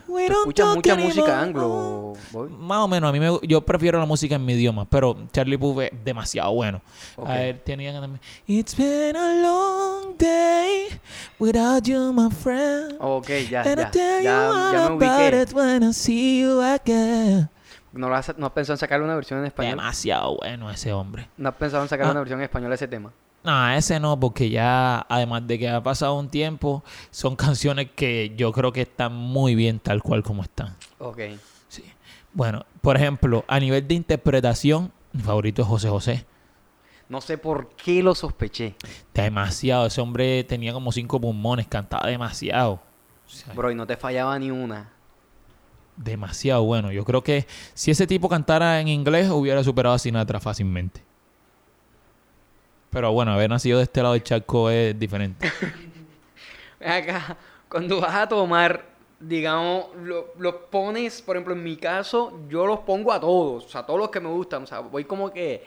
[0.09, 1.15] We ¿Tú don't escuchas talk mucha anymore.
[1.17, 2.53] música anglo, Bobby?
[2.61, 5.59] Más o menos, a mí me, yo prefiero la música en mi idioma, pero Charlie
[5.59, 6.81] Puth es demasiado bueno.
[7.17, 7.29] Ok.
[7.29, 8.21] A él tenía también.
[8.47, 10.87] It's been a long day
[11.41, 12.97] without you, my friend.
[13.01, 14.21] Ok, ya, And ya.
[14.23, 15.43] Ya, all ya me about ubiqué.
[15.43, 17.49] it when I see you again.
[17.93, 19.71] ¿No, has, ¿No has pensado en sacarle una versión en español?
[19.73, 21.29] Demasiado bueno ese hombre.
[21.37, 22.13] ¿No has pensado en sacarle Ah.
[22.13, 23.11] una versión en español a ese tema?
[23.47, 26.83] No, ese no, porque ya, además de que ha pasado un tiempo,
[27.13, 30.75] son canciones que yo creo que están muy bien tal cual como están.
[30.99, 31.21] Ok.
[31.69, 31.85] Sí.
[32.33, 36.27] Bueno, por ejemplo, a nivel de interpretación, mi favorito es José José.
[37.09, 38.75] No sé por qué lo sospeché.
[39.15, 39.87] Demasiado.
[39.87, 42.81] Ese hombre tenía como cinco pulmones, cantaba demasiado.
[43.27, 44.91] O sea, Bro, y no te fallaba ni una.
[45.97, 46.91] demasiado bueno.
[46.91, 51.05] Yo creo que si ese tipo cantara en inglés, hubiera superado a Sinatra fácilmente.
[52.97, 55.47] Pero bueno, haber nacido de este lado del charco es diferente.
[56.81, 57.37] Acá,
[57.69, 58.87] cuando vas a tomar,
[59.21, 63.69] digamos, lo- los pones, por ejemplo, en mi caso, yo los pongo a todos, o
[63.69, 65.63] sea, todos los que me gustan, o sea, voy como que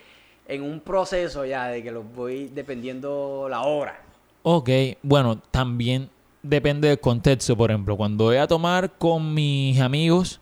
[0.48, 4.02] en un proceso ya de que los voy dependiendo la hora.
[4.42, 4.68] Ok,
[5.04, 6.10] bueno, también
[6.42, 7.56] depende del contexto.
[7.56, 10.42] Por ejemplo, cuando voy a tomar con mis amigos,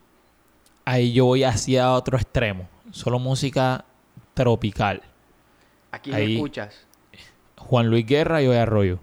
[0.85, 2.65] ahí yo voy hacia otro extremo.
[2.91, 3.83] Solo música
[4.33, 5.01] tropical.
[5.91, 6.35] Aquí Ahí.
[6.35, 6.85] escuchas.
[7.57, 8.99] Juan Luis Guerra y Oye Arroyo.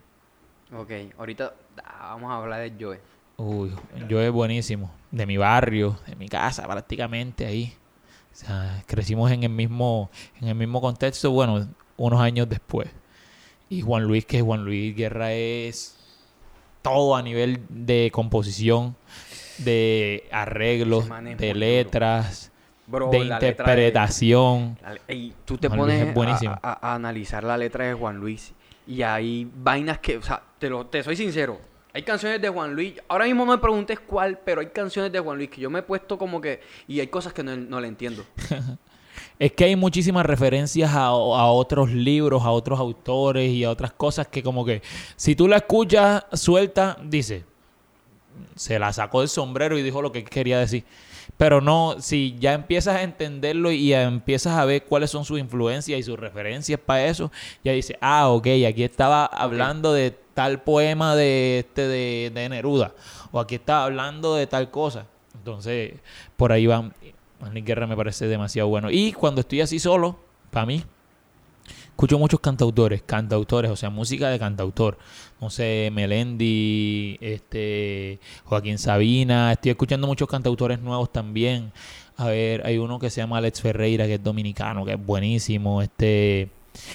[0.77, 3.01] Ok, ahorita ah, vamos a hablar de Joe.
[3.37, 3.73] Uy,
[4.09, 4.91] yo es buenísimo.
[5.11, 7.75] De mi barrio, de mi casa prácticamente ahí.
[8.33, 12.89] O sea, crecimos en el mismo, en el mismo contexto, bueno, unos años después.
[13.69, 15.97] Y Juan Luis, que Juan Luis Guerra es
[16.83, 18.97] todo a nivel de composición,
[19.59, 22.53] de arreglos, de letras,
[22.87, 24.79] Bro, de la interpretación.
[24.83, 25.79] la ey, tú te Juan
[26.15, 28.53] pones a- a analizar la letra de Juan Luis
[28.87, 31.59] y hay vainas que, o sea, te, lo, te soy sincero,
[31.95, 32.95] Hay canciones de Juan Luis.
[33.09, 35.79] Ahora mismo no me preguntes cuál, pero hay canciones de Juan Luis que yo me
[35.79, 36.61] he puesto como que.
[36.89, 38.25] Y hay cosas que no, no le entiendo.
[39.39, 43.93] Es que hay muchísimas referencias a, a otros libros, a otros autores y a otras
[43.93, 44.83] cosas que como que
[45.17, 47.45] si tú la escuchas suelta, dice,
[48.57, 50.85] se la sacó del sombrero y dijo lo que quería decir.
[51.37, 55.39] Pero no, si ya empiezas a entenderlo y ya empiezas a ver cuáles son sus
[55.39, 57.33] influencias y sus referencias para eso,
[57.65, 62.93] ya dice, ah, ok, aquí estaba hablando de tal poema de este de, de Neruda,
[63.33, 65.07] o aquí estaba hablando de tal cosa.
[65.35, 65.95] Entonces,
[66.37, 66.95] por ahí van.
[67.53, 68.91] Nick Guerra me parece demasiado bueno.
[68.91, 70.17] Y cuando estoy así solo,
[70.51, 70.83] para mí,
[71.95, 74.99] escucho muchos cantautores, cantautores, o sea, música de cantautor.
[75.41, 79.53] No sé, Melendi, este, Joaquín Sabina.
[79.53, 81.73] Estoy escuchando muchos cantautores nuevos también.
[82.17, 85.83] A ver, hay uno que se llama Alex Ferreira, que es dominicano, que es buenísimo.
[85.83, 86.51] Este,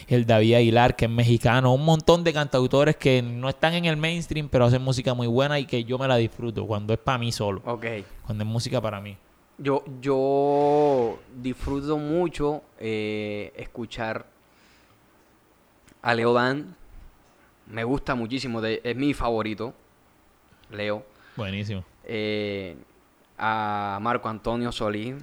[0.09, 1.73] el David Aguilar, que es mexicano.
[1.73, 5.59] Un montón de cantautores que no están en el mainstream, pero hacen música muy buena
[5.59, 7.61] y que yo me la disfruto cuando es para mí solo.
[7.65, 7.85] Ok.
[8.25, 9.15] Cuando es música para mí.
[9.57, 14.25] Yo, yo disfruto mucho eh, escuchar
[16.01, 16.75] a Leo Dan.
[17.67, 19.73] Me gusta muchísimo, de- es mi favorito,
[20.71, 21.05] Leo.
[21.35, 21.83] Buenísimo.
[22.03, 22.75] Eh,
[23.37, 25.15] a Marco Antonio Solís.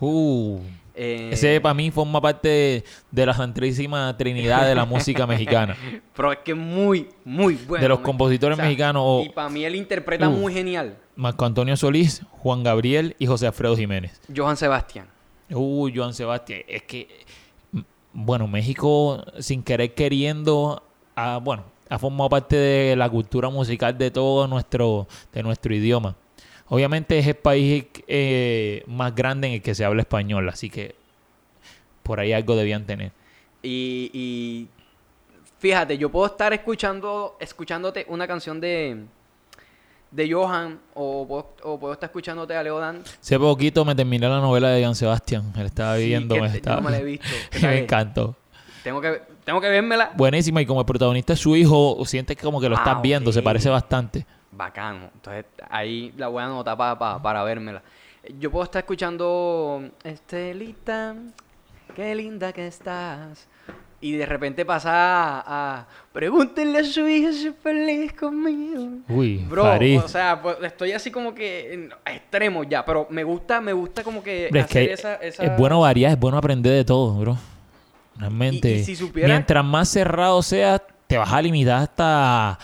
[0.00, 0.60] Uh,
[0.94, 5.76] eh, ese para mí forma parte de, la Santísima Trinidad de la música mexicana.
[6.14, 7.82] Pero es que es muy, muy bueno.
[7.82, 10.96] de los compositores o sea, mexicanos, Y para mí él interpreta muy genial.
[11.14, 14.20] Marco Antonio Solís, Juan Gabriel y José Alfredo Jiménez.
[14.34, 15.06] Johan Sebastián.
[15.50, 16.62] Uh, Joan Sebastián.
[16.66, 17.08] Es que,
[18.16, 20.82] bueno, México, sin querer queriendo,
[21.16, 26.16] ha, bueno, ha formado parte de la cultura musical de todo nuestro, de nuestro idioma.
[26.68, 30.94] Obviamente es el país eh, más grande en el que se habla español, así que
[32.02, 33.12] por ahí algo debían tener.
[33.62, 34.68] Y, y
[35.58, 39.04] fíjate, yo puedo estar escuchando, escuchándote una canción de,
[40.10, 43.02] de Johan o puedo, o puedo estar escuchándote a Leo Dan.
[43.20, 45.52] Hace poquito me terminé la novela de Joan Sebastián.
[45.56, 46.76] Él estaba Sí, viendo, que me te- estaba...
[46.76, 47.26] yo no me la he visto.
[47.50, 48.34] ¿Qué me encantó.
[48.82, 50.12] Tengo que, tengo que vérmela.
[50.14, 53.02] Buenísima, y como el protagonista es su hijo, sientes que como que lo Ah, estás
[53.02, 54.24] viendo, se parece bastante.
[54.52, 55.10] Bacano.
[55.12, 57.82] Entonces ahí la voy a anotar pa- pa- para vérmela.
[58.38, 61.14] Yo puedo estar escuchando Estelita,
[61.94, 63.46] qué linda que estás.
[64.00, 68.88] Y de repente pasa a, a pregúntenle a su hija si es feliz conmigo.
[69.08, 69.64] Uy, Bro,
[70.04, 74.02] o sea, pues, estoy así como que en extremo ya, pero me gusta, me gusta
[74.04, 77.14] como que es hacer que esa, esa- es bueno variar, es bueno aprender de todo,
[77.18, 77.38] bro.
[78.18, 78.70] Realmente.
[78.70, 82.58] Y- y si supiera- Mientras más cerrado seas, te vas a limitar hasta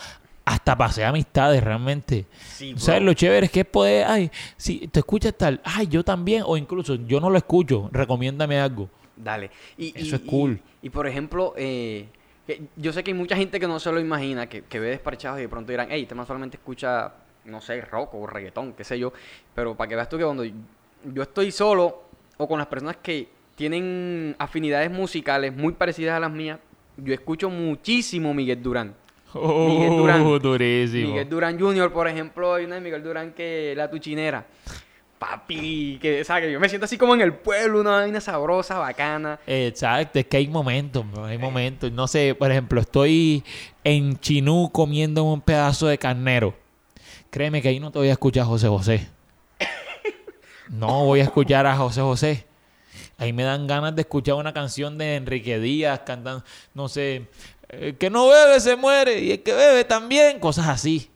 [0.45, 2.25] hasta pasear amistades, realmente.
[2.45, 3.01] Sí, ¿Sabes?
[3.01, 6.57] Lo chévere es que es poder, ay, si te escuchas tal, ay, yo también, o
[6.57, 8.89] incluso yo no lo escucho, recomiéndame algo.
[9.23, 9.49] Dale.
[9.77, 10.59] Y, Eso y- es cool.
[10.81, 12.07] Y, y, por ejemplo, eh,
[12.75, 15.39] yo sé que hay mucha gente que no se lo imagina, que, que ve desparchados
[15.39, 17.13] y de pronto dirán, hey, este man solamente escucha,
[17.45, 19.13] no sé, rock o reggaetón, qué sé yo.
[19.55, 22.03] Pero para que veas tú que cuando yo estoy solo
[22.37, 26.59] o con las personas que tienen afinidades musicales muy parecidas a las mías,
[26.97, 28.93] yo escucho muchísimo Miguel Durán.
[29.35, 30.21] Miguel Durán.
[30.21, 31.07] Oh, durísimo.
[31.09, 34.45] Miguel Durán Jr., por ejemplo, hay una de Miguel Durán que la tuchinera.
[35.23, 38.19] Papi, que, o sea, que yo me siento así como en el pueblo, una vaina
[38.19, 39.39] sabrosa, bacana.
[39.47, 41.89] Exacto, es que hay momentos, bro, hay momentos.
[41.93, 43.41] No sé, por ejemplo, estoy
[43.85, 46.53] en Chinú comiendo un pedazo de carnero.
[47.29, 49.07] Créeme que ahí no te voy a escuchar a José José.
[50.69, 52.45] No voy a escuchar a José José.
[53.17, 57.27] Ahí me dan ganas de escuchar una canción de Enrique Díaz cantando, no sé,
[57.69, 61.09] el que no bebe se muere y el que bebe también, cosas así.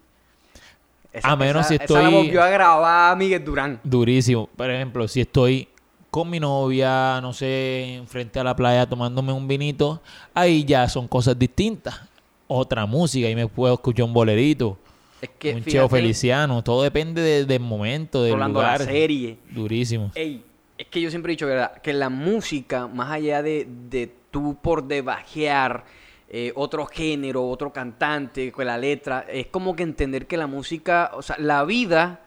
[1.24, 3.80] A menos si Esa la estoy- volvió a grabar Miguel Durán.
[3.84, 4.48] Durísimo.
[4.56, 5.68] Por ejemplo, si estoy
[6.10, 10.02] con mi novia, no sé, frente a la playa tomándome un vinito,
[10.34, 12.00] ahí ya son cosas distintas.
[12.48, 14.78] Otra música, y me puedo escuchar un bolerito,
[15.22, 18.80] Es que, un Cheo Feliciano, todo depende de- del momento, del Rolando lugar.
[18.80, 19.38] la serie.
[19.50, 20.12] Durísimo.
[20.16, 20.44] Ey,
[20.78, 21.74] es que yo siempre he dicho ¿verdad?
[21.82, 25.84] que la música, más allá de, de tú por debajear
[26.30, 31.12] eh, otro género, otro cantante, con la letra, es como que entender que la música,
[31.14, 32.22] o sea, la vida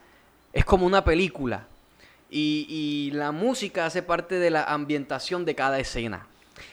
[0.53, 1.67] es como una película.
[2.29, 6.27] Y, y la música hace parte de la ambientación de cada escena.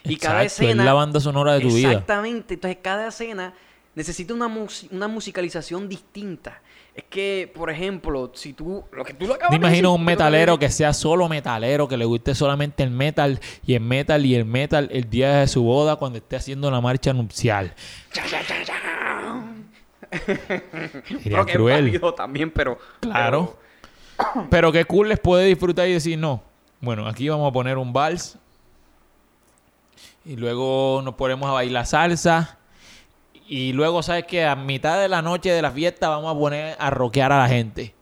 [0.04, 0.84] Y cada Exacto, es escena.
[0.84, 1.90] la banda sonora de tu vida.
[1.90, 2.54] Exactamente.
[2.54, 3.54] Entonces, cada escena
[3.94, 6.60] necesita una, mus- una musicalización distinta.
[6.98, 8.84] Es que, por ejemplo, si tú.
[8.90, 10.92] Lo que tú lo acabas Me de imagino decir, un que de metalero que sea
[10.92, 15.08] solo metalero, que le guste solamente el metal y el metal y el metal el
[15.08, 17.72] día de su boda cuando esté haciendo la marcha nupcial.
[18.12, 18.74] Cha, cha, cha.
[21.22, 21.84] Sería Creo que es cruel.
[21.84, 22.78] válido también, pero.
[22.98, 23.56] Claro.
[24.50, 26.42] Pero qué cool les puede disfrutar y decir, no.
[26.80, 28.36] Bueno, aquí vamos a poner un vals.
[30.24, 32.57] Y luego nos ponemos a bailar salsa.
[33.48, 36.76] Y luego, ¿sabes que A mitad de la noche de la fiesta vamos a poner
[36.78, 37.94] a rockear a la gente.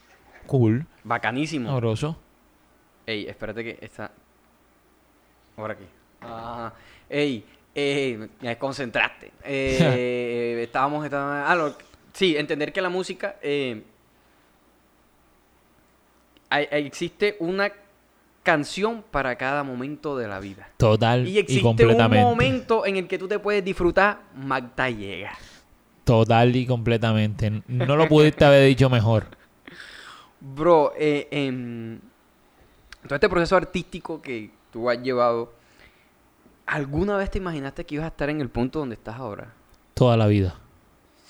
[0.47, 0.87] Cool.
[1.05, 1.69] Bacanísimo.
[1.71, 2.17] Sabroso.
[3.07, 4.11] Ey, espérate que está.
[5.57, 5.85] Ahora aquí.
[6.21, 6.75] Ajá.
[7.09, 9.33] Ey, eh, me desconcentraste.
[9.45, 11.77] Eh, estábamos, estábamos- ah, lo-
[12.13, 13.83] sí, entender que la música eh,
[16.51, 17.71] hay- existe una
[18.47, 20.71] canción para cada momento de la vida.
[20.77, 22.25] Total Y y, existe completamente.
[22.25, 25.33] un momento en el que tú te puedes disfrutar, Magda llega.
[26.05, 27.63] Total y completamente.
[27.67, 29.27] No lo pudiste haber dicho mejor.
[30.41, 32.01] Bro, eh, en
[33.03, 35.53] todo este proceso artístico que tú has llevado,
[36.67, 39.53] ¿alguna vez te imaginaste que ibas a estar en el punto donde estás ahora?
[39.95, 40.55] Toda la vida.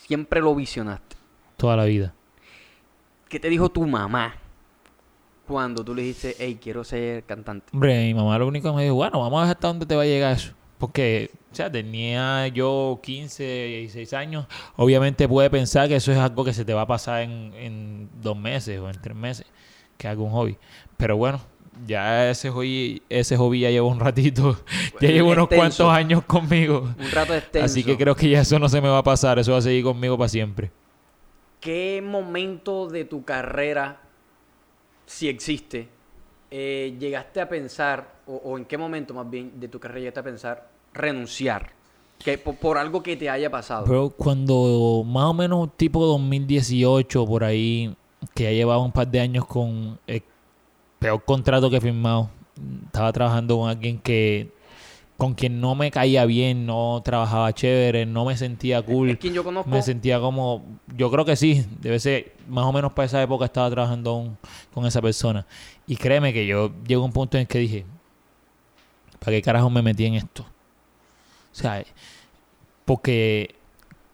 [0.07, 1.17] Siempre lo visionaste.
[1.57, 2.13] Toda la vida.
[3.31, 4.35] ¿Qué te dijo tu mamá
[5.47, 7.67] cuando tú le dijiste, hey, quiero ser cantante?
[7.73, 9.95] Hombre, mi mamá lo único que me dijo, bueno, vamos a ver hasta dónde te
[9.95, 10.53] va a llegar eso.
[10.79, 14.47] Porque, o sea, tenía yo 15, 16 años.
[14.77, 18.09] Obviamente puede pensar que eso es algo que se te va a pasar en, en
[18.21, 19.47] dos meses o en tres meses,
[19.97, 20.59] que haga un hobby.
[20.99, 21.41] Pero bueno,
[21.87, 24.59] ya ese hobby, ese hobby ya lleva un ratito,
[25.01, 25.85] ya lleva unos Extenso.
[25.85, 26.95] cuantos años conmigo.
[26.99, 27.65] Un rato extenso.
[27.65, 29.63] Así que creo que ya eso no se me va a pasar, eso va a
[29.63, 30.71] seguir conmigo para siempre.
[31.61, 34.01] ¿Qué momento de tu carrera,
[35.07, 35.88] si existe,
[36.51, 40.21] eh, llegaste a pensar, o, o en qué momento más bien de tu carrera llegaste
[40.21, 41.73] a pensar renunciar?
[42.19, 43.85] Que, por, algo que te haya pasado.
[43.85, 47.95] Bro, cuando más o menos tipo 2018, por ahí,
[48.35, 50.23] que ya llevaba un par de años con el
[50.99, 52.31] peor contrato que he firmado,
[52.87, 54.51] estaba trabajando con alguien que
[55.17, 59.11] con quien no me caía bien, no trabajaba chévere, no me sentía cool.
[59.11, 59.71] es quien yo conozco.
[59.71, 63.47] Me sentía como, yo creo que sí, debe ser, más o menos para esa época
[63.47, 64.37] estaba trabajando
[64.75, 65.47] con esa persona.
[65.87, 67.87] Y créeme que yo llego a un punto en el que dije,
[69.19, 70.43] ¿para qué carajo me metí en esto?
[70.43, 71.83] O sea,
[72.85, 73.55] porque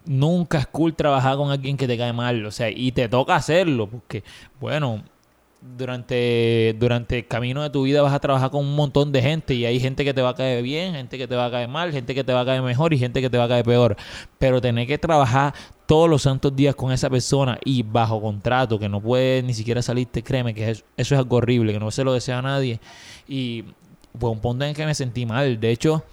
[0.05, 3.35] nunca es cool trabajar con alguien que te cae mal, o sea, y te toca
[3.35, 4.23] hacerlo, porque,
[4.61, 5.03] bueno,
[5.63, 9.55] durante, durante el camino de tu vida vas a trabajar con un montón de gente
[9.55, 11.69] y hay gente que te va a caer bien, gente que te va a caer
[11.69, 13.65] mal, gente que te va a caer mejor y gente que te va a caer
[13.65, 13.97] peor.
[14.39, 15.55] Pero tener que trabajar
[15.87, 19.83] todos los santos días con esa persona y bajo contrato, que no puedes ni siquiera
[19.83, 22.81] salirte, créeme que eso, es algo horrible, que no se lo desea a nadie.
[23.29, 23.65] Y
[24.19, 25.61] fue un punto en que me sentí mal.
[25.61, 26.05] De hecho,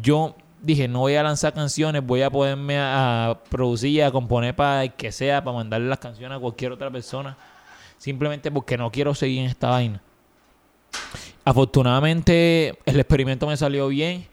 [0.00, 4.56] yo dije, no voy a lanzar canciones, voy a ponerme a, a producir a componer
[4.56, 7.36] para el que sea, para mandarle las canciones a cualquier otra persona
[8.04, 10.02] simplemente porque no quiero seguir en esta vaina.
[11.42, 14.26] Afortunadamente el experimento me salió bien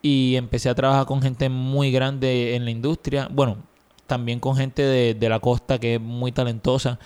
[0.00, 3.28] y empecé a trabajar con gente muy grande en la industria.
[3.30, 3.58] Bueno,
[4.06, 6.98] también con gente de, de la costa que es muy talentosa.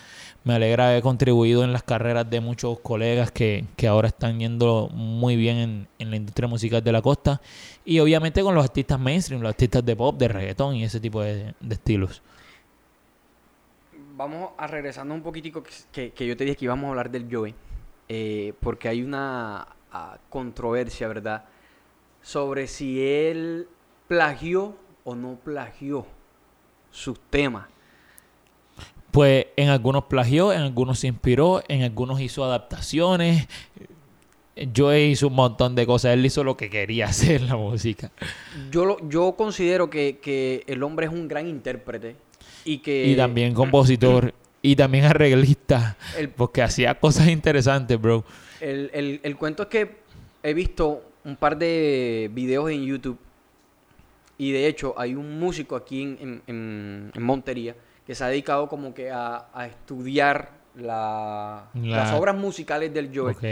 [0.45, 4.87] Me alegra haber contribuido en las carreras de muchos colegas que, que ahora están yendo
[4.93, 7.41] muy bien en, en la industria musical de la costa.
[7.83, 11.21] Y obviamente con los artistas mainstream, los artistas de pop, de reggaetón y ese tipo
[11.21, 12.21] de, de estilos.
[14.15, 17.27] Vamos a regresando un poquitico que, que- yo te dije que íbamos a hablar del
[17.29, 17.53] Joey.
[18.07, 21.45] eh, porque hay una ah, controversia, ¿verdad?
[22.21, 23.67] Sobre si él
[24.07, 26.05] plagió o no plagió
[26.91, 27.67] sus temas.
[29.11, 33.47] Pues en algunos plagió, en algunos se inspiró, en algunos hizo adaptaciones.
[34.75, 36.13] Joe hizo un montón de cosas.
[36.13, 38.11] Él hizo lo que quería hacer la música.
[38.71, 42.15] Yo, lo- yo considero que, que el hombre es un gran intérprete
[42.65, 43.05] y que...
[43.07, 44.33] y también compositor.
[44.61, 45.95] y también arreglista.
[46.17, 48.25] El, Porque hacía cosas interesantes, bro.
[48.59, 49.95] el- el- el cuento es que
[50.43, 53.17] he visto un par de videos en YouTube
[54.37, 57.75] y de hecho hay un músico aquí en, en- Montería
[58.05, 63.09] que se ha dedicado como que a, a estudiar la- La- las obras musicales del
[63.15, 63.31] Joe.
[63.31, 63.43] Ok.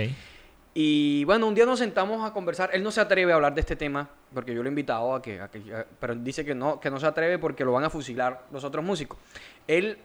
[0.76, 2.72] Y bueno, un día nos sentamos a conversar.
[2.74, 5.22] Él no se atreve a hablar de este tema porque yo lo he invitado a
[5.22, 7.90] que, a que- pero dice que no, que no se atreve porque lo van a
[7.90, 9.20] fusilar los otros músicos.
[9.68, 10.00] Él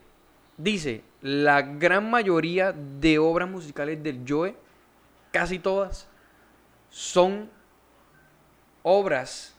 [0.59, 4.54] dice, la gran mayoría de obras musicales del Joe,
[5.33, 6.07] casi todas,
[6.90, 7.48] son
[8.83, 9.54] obras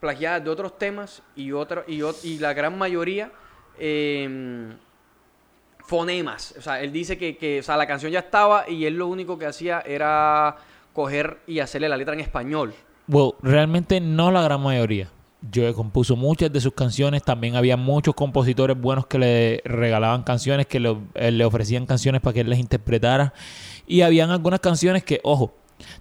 [0.00, 3.30] plagiadas de otros temas y, otra, y, y la gran mayoría
[3.78, 4.76] em,
[5.86, 6.54] fonemas.
[6.58, 9.08] O sea, él dice que, que, o sea, la canción ya estaba y él lo
[9.08, 10.56] único que hacía era
[10.92, 12.74] coger y hacerle la letra en español.
[13.06, 15.08] Bueno, realmente no la gran mayoría.
[15.52, 17.22] Joe compuso muchas de sus canciones.
[17.22, 22.20] También había muchos compositores buenos que le regalaban canciones, que le, eh, le ofrecían canciones
[22.20, 23.32] para que él las interpretara.
[23.86, 25.54] Y habían algunas canciones que, ojo,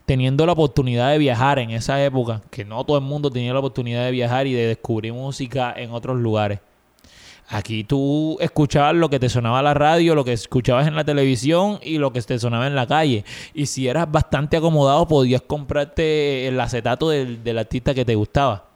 [0.06, 3.60] teniendo la oportunidad de viajar en esa época, que no todo el mundo tenía la
[3.60, 6.60] oportunidad de viajar y de descubrir música en otros lugares.
[7.52, 11.80] Aquí tú escuchabas lo que te sonaba la radio, lo que escuchabas en la televisión
[11.82, 13.26] y lo que te sonaba en la calle.
[13.56, 18.70] Y si eras bastante acomodado, podías comprarte el acetato del, del artista que te gustaba.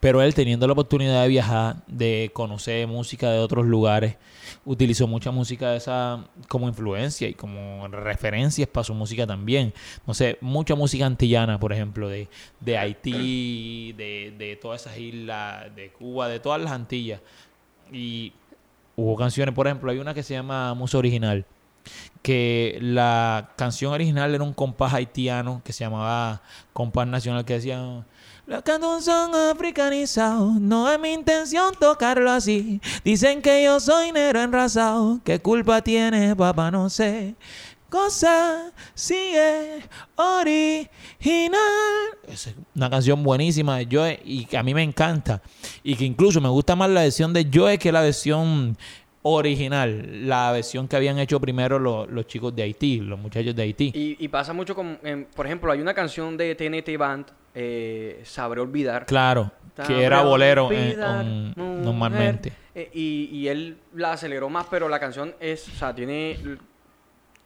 [0.00, 4.16] Pero él, teniendo la oportunidad de viajar, de conocer música de otros lugares,
[4.64, 9.72] utilizó mucha música de esa como influencia y como referencias para su música también.
[10.04, 12.26] No sé, mucha música antillana, por ejemplo, de,
[12.58, 17.20] de Haití, de, de todas esas islas, de Cuba, de todas las Antillas.
[17.92, 18.32] Y
[18.96, 21.44] hubo canciones, por ejemplo, hay una que se llama Musa Original,
[22.22, 28.04] que la canción original era un compás haitiano que se llamaba compás nacional que decía
[28.44, 32.80] los cantos son africanizados, no es mi intención tocarlo así.
[33.04, 36.72] Dicen que yo soy negro enrasado, ¿qué culpa tiene papá?
[36.72, 37.36] No sé.
[37.92, 39.82] Cosa sigue
[40.16, 41.52] original.
[42.26, 45.42] Es una canción buenísima de Joe y que a mí me encanta.
[45.82, 48.78] Y que incluso me gusta más la versión de Joe que la versión
[49.20, 53.62] original, la versión que habían hecho primero los, los chicos de Haití, los muchachos de
[53.62, 53.92] Haití.
[53.94, 54.98] Y, y pasa mucho con,
[55.36, 59.04] por ejemplo, hay una canción de TNT Band, eh, Sabré Olvidar.
[59.04, 59.52] Claro,
[59.86, 61.26] que era bolero eh, olvidar,
[61.56, 62.54] normalmente.
[62.74, 66.38] Eh, y, y él la aceleró más, pero la canción es, o sea, tiene...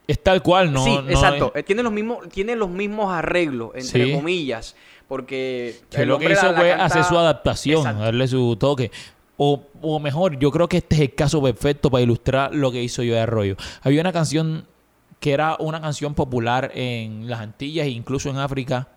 [0.09, 0.85] Es tal cual, ¿no?
[0.85, 1.53] sí, no exacto.
[1.55, 4.13] es- Eh, tiene, los mismos, tiene los mismos arreglos, entre Sí.
[4.13, 4.77] comillas,
[5.09, 5.81] porque...
[5.91, 8.03] que lo que hizo fue canta- hacer su adaptación, Exacto.
[8.03, 8.91] darle su toque.
[9.37, 12.83] O, o mejor, yo creo que este es el caso perfecto para ilustrar lo que
[12.83, 13.57] hizo Joe Arroyo.
[13.83, 14.67] Había una canción
[15.21, 18.89] que era una canción popular en las Antillas e incluso en África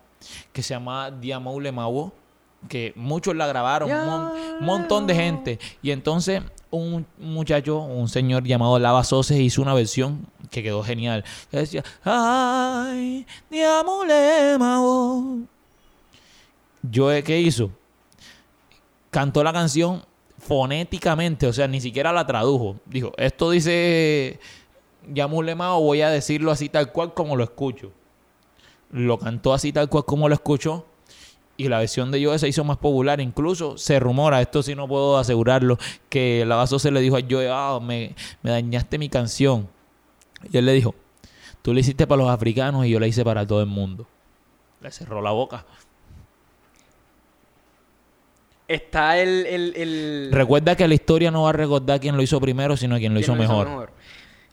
[0.52, 2.12] que se llama Diamoule Mawo,
[2.68, 5.58] que muchos la grabaron, un, mon- un montón de gente.
[5.82, 11.24] Y entonces un muchacho, un señor llamado Lava Soses hizo una versión que quedó genial.
[11.50, 13.26] Decía, ay.
[16.92, 17.70] Joe, ¿qué hizo?
[19.10, 20.02] Cantó la canción
[20.38, 22.76] fonéticamente, o sea, ni siquiera la tradujo.
[22.86, 24.38] Dijo, esto dice
[25.08, 27.92] Yamule Mao, voy a decirlo así tal cual como lo escucho.
[28.90, 30.86] Lo cantó así tal cual como lo escuchó.
[31.60, 33.20] Y la versión de Joe se hizo más popular.
[33.20, 35.76] Incluso se rumora, esto sí no puedo asegurarlo,
[36.08, 39.68] que la se le dijo a Joe, ah, me, me dañaste mi canción.
[40.50, 40.94] Y él le dijo,
[41.60, 44.06] tú la hiciste para los africanos y yo la hice para todo el mundo.
[44.80, 45.66] Le cerró la boca.
[48.66, 49.44] Está el...
[49.46, 52.96] el, el- Recuerda que la historia no va a recordar quién lo hizo primero, sino
[52.96, 53.90] quién lo ¿Quién hizo mejor.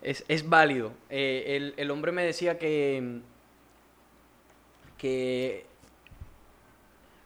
[0.01, 0.91] Es, es válido.
[1.10, 3.20] Eh, el, el hombre me decía que,
[4.97, 5.66] que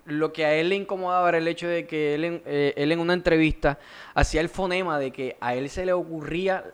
[0.05, 2.91] lo que a él le incomodaba era el hecho de que él en, eh, él
[2.91, 3.77] en una entrevista
[4.13, 6.65] hacía el fonema de que a él se le ocurría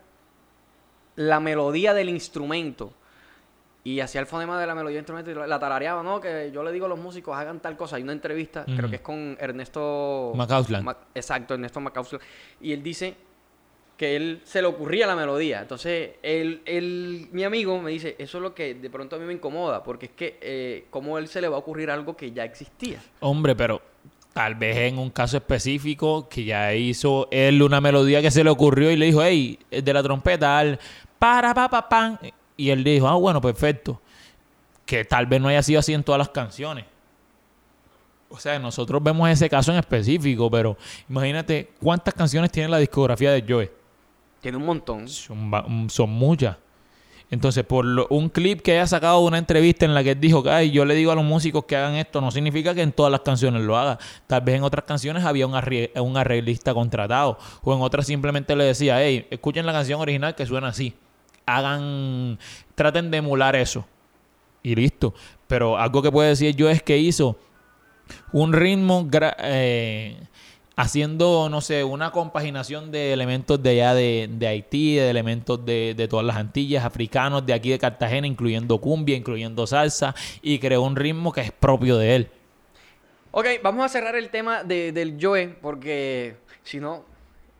[1.15, 2.93] la melodía del instrumento
[3.83, 6.19] y hacía el fonema de la melodía del instrumento y la- tarareaba, ¿no?
[6.19, 7.95] Que yo le digo a los músicos hagan tal cosa.
[7.95, 10.33] Hay una entrevista, creo que es con Ernesto...
[10.35, 10.83] Macausland.
[10.83, 12.23] Ma- exacto, Ernesto Macausland.
[12.61, 13.15] Y él dice
[13.97, 15.59] que él se le ocurría la melodía.
[15.61, 19.25] Entonces, él, él- mi amigo me dice, eso es lo que de pronto a mí
[19.25, 22.31] me incomoda, porque es que eh, cómo él se le va a ocurrir algo que
[22.31, 22.99] ya existía.
[23.21, 23.81] Hombre, pero
[24.33, 28.51] tal vez en un caso específico que ya hizo él una melodía que se le
[28.51, 30.79] ocurrió y le dijo, hey, de la trompeta, al
[31.17, 32.19] para, pa, pa, pan.
[32.55, 33.99] Y él dijo, ah, bueno, perfecto.
[34.85, 36.85] Que tal vez no haya sido así en todas las canciones.
[38.29, 40.77] O sea, nosotros vemos ese caso en específico, pero
[41.09, 43.71] imagínate cuántas canciones tiene la discografía de Joe.
[44.41, 45.07] Tiene un montón.
[45.07, 46.57] Son, muchas.
[47.29, 50.43] Entonces, por un clip que haya sacado de una entrevista en la que él dijo
[50.43, 52.93] que "Ay, yo le digo a los músicos que hagan esto, no significa que en
[52.93, 53.99] todas las canciones lo haga.
[54.27, 57.37] Tal vez en otras canciones había un, arreglista contratado.
[57.63, 60.93] O en otras simplemente le decía, hey, escuchen la canción original que suena así.
[61.45, 62.39] Hagan,
[62.75, 63.85] traten de emular eso.
[64.63, 65.13] Y listo.
[65.47, 67.37] Pero algo que puedo decir yo es que hizo
[68.31, 69.07] un ritmo
[69.39, 70.17] eh,
[70.79, 75.95] haciendo, no sé, una compaginación de elementos de allá de, de Haití, de elementos de,
[75.97, 80.83] de todas las Antillas, africanos, de aquí de Cartagena, incluyendo cumbia, incluyendo salsa, y creó
[80.83, 82.27] un ritmo que es propio de él.
[83.31, 87.03] Ok, vamos a cerrar el tema de- del Joe, porque si no,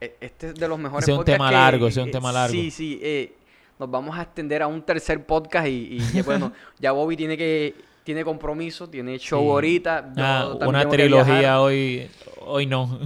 [0.00, 2.30] e- este es de los mejores es un tema que- largo, es un eh, tema
[2.32, 2.52] largo.
[2.52, 3.00] Sí, sí.
[3.02, 3.32] eh,
[3.80, 7.74] nos vamos a extender a un tercer podcast y, y, bueno, ya Bobby tiene que
[8.04, 9.48] tiene compromiso, tiene show Sí.
[9.50, 10.12] ahorita.
[10.16, 12.08] yo Ah, una trilogía hoy,
[12.48, 12.98] hoy no.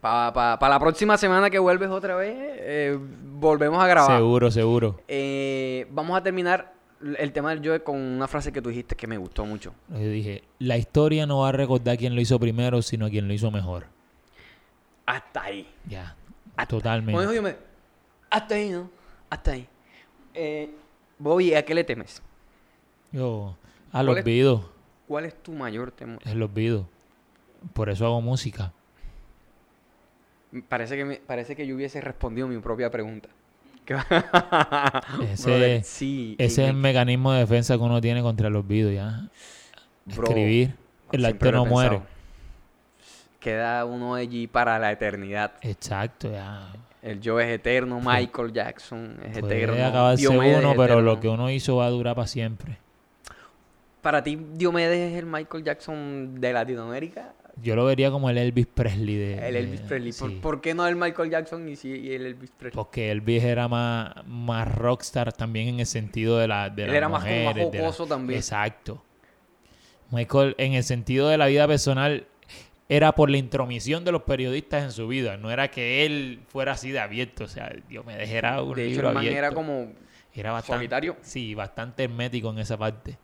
[0.00, 2.98] Para la próxima semana que vuelves otra vez, eh,
[3.32, 4.16] volvemos a grabar.
[4.18, 5.00] seguro, seguro.
[5.08, 6.72] Eh, vamos a terminar
[7.16, 9.74] el tema del Joe con una frase que tú dijiste que me gustó mucho.
[9.88, 13.34] Yo dije, la historia no va a recordar quién lo hizo primero, sino quién lo
[13.34, 13.86] hizo mejor.
[15.06, 15.68] Hasta ahí.
[15.86, 16.14] Ya,
[16.56, 17.34] Hasta- totalmente.
[17.34, 17.56] Yo, me-
[18.30, 18.90] hasta ahí, ¿no?
[19.30, 19.66] Hasta ahí.
[20.34, 20.70] Eh,
[21.18, 22.22] Bobby, ¿a qué le temes?
[23.10, 23.56] Yo,
[23.90, 24.70] al ¿Cuál es- olvido,
[25.08, 26.20] ¿Cuál es tu mayor temor?
[26.24, 26.86] el olvido.
[27.72, 28.72] Por eso hago música.
[30.68, 33.28] Parece que, me- parece que yo hubiese respondido mi propia pregunta.
[35.30, 36.36] Ese- Brother, sí.
[36.38, 39.28] Ese es el me- mecanismo de defensa que uno tiene contra el olvido, ya.
[40.06, 40.74] Bro, Escribir,
[41.12, 41.96] el arte no muere.
[41.98, 42.08] pensado.
[43.40, 45.52] queda uno allí para la eternidad.
[45.62, 46.72] Exacto, ya.
[47.02, 49.84] El yo es eterno, Michael Jackson es Puede eterno.
[49.86, 50.42] acabarse uno,
[50.72, 52.78] es pero lo que uno hizo va a durar para siempre.
[54.02, 57.32] Para ti, Diomedes es el Michael Jackson de Latinoamérica.
[57.62, 59.48] Yo lo vería como el Elvis Presley de...
[59.48, 60.12] El Elvis Presley.
[60.12, 60.38] ¿Por, sí.
[60.40, 62.76] por qué no el Michael Jackson y sí y el Elvis Presley?
[62.76, 66.96] Porque Elvis era más, más rockstar también en el sentido de la de Él las
[66.96, 68.38] era más como más la- jocoso también.
[68.38, 69.02] Exacto.
[70.10, 72.26] Michael, en el sentido de la vida personal,
[72.88, 75.36] era por la intromisión de los periodistas en su vida.
[75.36, 77.44] No era que él fuera así de abierto.
[77.44, 79.38] O sea, Dios me dejara un de hecho, el man abierto.
[79.38, 79.92] era como
[80.34, 81.16] Era bastante, solitario.
[81.20, 83.18] Sí, bastante hermético en esa parte.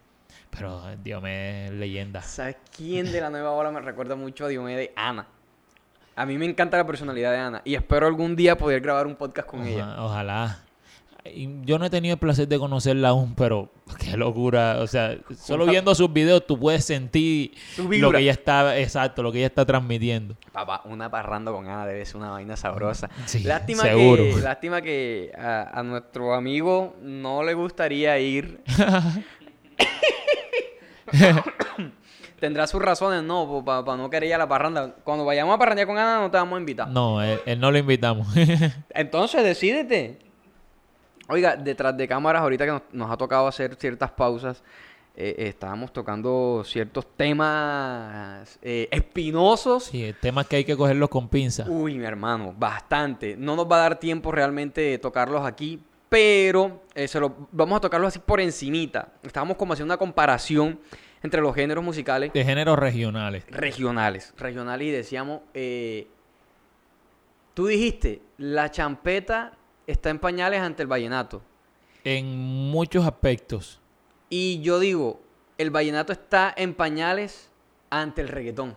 [0.57, 2.23] Pero Dios me leyenda.
[2.23, 4.91] ¿Sabes quién de la nueva ola me recuerda mucho a Diomedes?
[4.97, 5.27] Ana.
[6.17, 9.17] A mí me encanta la personalidad de Ana y espero algún día poder grabar un
[9.17, 9.95] podcast con ella.
[9.95, 10.59] Oja- Ojalá.
[11.63, 14.77] Yo no he tenido el placer de conocerla aún, pero qué locura.
[14.81, 19.33] O sea, solo viendo sus videos tú puedes sentir lo que ella está, exacto, lo
[19.33, 20.37] que ella está transmitiendo.
[20.53, 23.09] Papá, una parranda con Ana debe ser una vaina sabrosa.
[23.25, 24.23] Sí, lástima seguro.
[24.23, 28.61] que, lástima que a, a nuestro amigo no le gustaría ir.
[32.41, 34.95] Tendrá sus razones, no, para no querer ir a la parranda.
[35.05, 36.89] Cuando vayamos a parrandear con Ana no te vamos a invitar.
[36.89, 38.27] No, él, él no lo invitamos.
[38.91, 40.19] Entonces, decídete.
[41.29, 44.62] Oiga, detrás de cámaras, ahorita que nos, nos ha tocado hacer ciertas pausas,
[45.17, 49.85] eh, eh, estábamos tocando ciertos temas eh, espinosos.
[49.85, 51.65] sí, temas que hay que cogerlos con pinza.
[51.69, 53.37] Uy, mi hermano, bastante.
[53.37, 57.77] No nos va a dar tiempo realmente de tocarlos aquí, pero eh, se lo, vamos
[57.77, 59.12] a tocarlos así por encimita.
[59.23, 60.81] Estábamos como haciendo una comparación
[61.25, 63.45] entre los géneros musicales De géneros regionales.
[63.49, 64.35] regionales.
[64.37, 66.07] Regionales y decíamos, eh,
[67.55, 69.55] tú dijiste, la champeta
[69.87, 71.43] está en pañales ante el vallenato.
[72.05, 72.37] En
[72.70, 73.81] muchos aspectos.
[74.29, 75.22] Y yo digo,
[75.57, 77.51] el vallenato está en pañales
[77.89, 78.77] ante el reggaetón.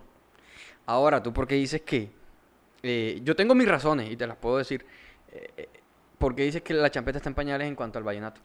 [0.86, 2.10] Ahora, ¿tú por qué dices que?
[2.82, 4.86] Eh, yo tengo mis razones y te las puedo decir.
[5.34, 5.70] Eh, eh,
[6.18, 8.40] ¿Por qué dices que la champeta está en pañales en cuanto al vallenato?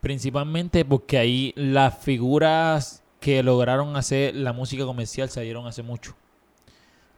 [0.00, 6.14] Principalmente porque ahí las figuras que lograron hacer la música comercial salieron hace mucho.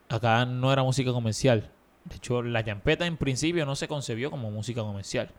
[0.08, 1.70] Acá no era música comercial.
[2.04, 5.30] De hecho, la champeta en principio no se concebió como música comercial.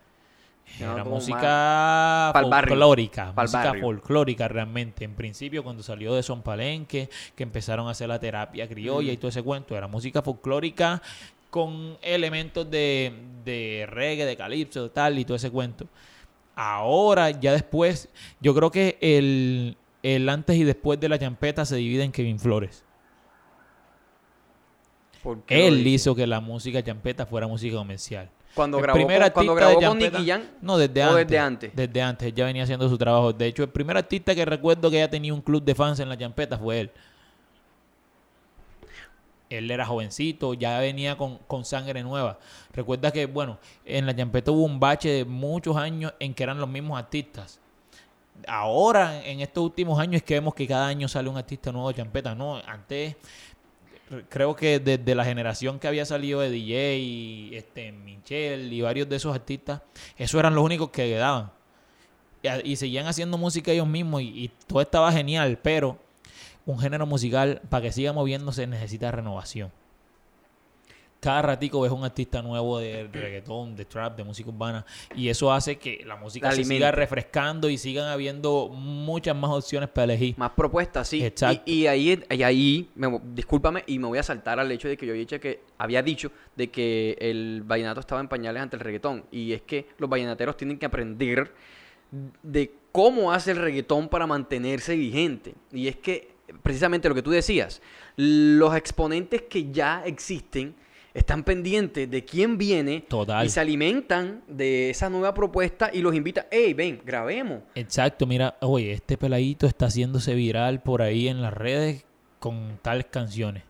[0.80, 5.04] No, Era música folclórica, música folclórica realmente.
[5.04, 9.14] En principio, cuando salió de Son Palenque, que empezaron a hacer la terapia criolla Mm.
[9.14, 11.02] y todo ese cuento, era música folclórica
[11.50, 13.12] con elementos de,
[13.44, 15.88] de reggae, de calipso, tal y todo ese cuento.
[16.56, 18.08] Ahora, ya después,
[18.40, 22.40] yo creo que el, el antes y después de la champeta se divide en Kevin
[22.40, 22.84] Flores.
[25.22, 28.30] ¿Por qué lo Él hizo que la música champeta fuera música comercial.
[28.56, 31.28] Cuando El grabó, primer con, cuando grabó Nicky Jam, No, desde ¿O antes.
[31.28, 31.72] desde antes?
[31.76, 33.32] Desde antes, ya venía haciendo su trabajo.
[33.32, 36.10] De hecho, el primer artista que recuerdo que ya tenía un club de fans en
[36.10, 36.92] la champeta fue él.
[39.50, 42.40] Él era jovencito, ya venía con, con sangre nueva.
[42.74, 46.60] Recuerda que, bueno, en la champeta hubo un bache de muchos años en que eran
[46.60, 47.60] los mismos artistas.
[48.48, 51.90] Ahora, en estos últimos años, es que vemos que cada año sale un artista nuevo
[51.90, 52.36] de champeta.
[52.36, 53.16] No, antes
[54.30, 59.08] creo que desde la generación que había salido de DJ, y, este, Michelle y varios
[59.08, 59.82] de esos artistas,
[60.18, 61.52] esos eran los únicos que quedaban.
[62.64, 66.00] Y, seguían haciendo música ellos mismos y, y todo estaba genial, pero
[66.66, 69.72] un género musical para que siga moviéndose necesita renovación.
[71.22, 75.54] Cada ratico ves un artista nuevo de reggaetón, de trap, de música urbana y eso
[75.54, 80.06] hace que la música La se siga refrescando y sigan habiendo muchas más opciones para
[80.06, 80.36] elegir.
[80.38, 81.24] más propuestas, sí.
[81.24, 81.62] Exacto.
[81.66, 84.98] Y, y ahí, y ahí me discúlpame, y me voy a saltar al hecho de
[84.98, 88.76] que yo había dicho que, había dicho de que el vallenato estaba en pañales ante
[88.76, 89.26] el reggaetón.
[89.32, 91.54] Y es que los vallenateros tienen que aprender
[92.44, 95.54] de cómo hace el reggaetón para mantenerse vigente.
[95.72, 96.32] Y es que,
[96.64, 97.82] precisamente lo que tú decías,
[98.18, 100.76] los exponentes que ya existen
[101.14, 103.46] están pendientes de quién viene Total.
[103.46, 107.62] y se alimentan de esa nueva propuesta y los invitan, hey, ven, grabemos.
[107.76, 112.06] Exacto, mira, oye, este peladito está haciéndose viral por ahí en las redes
[112.40, 113.64] con tales canciones.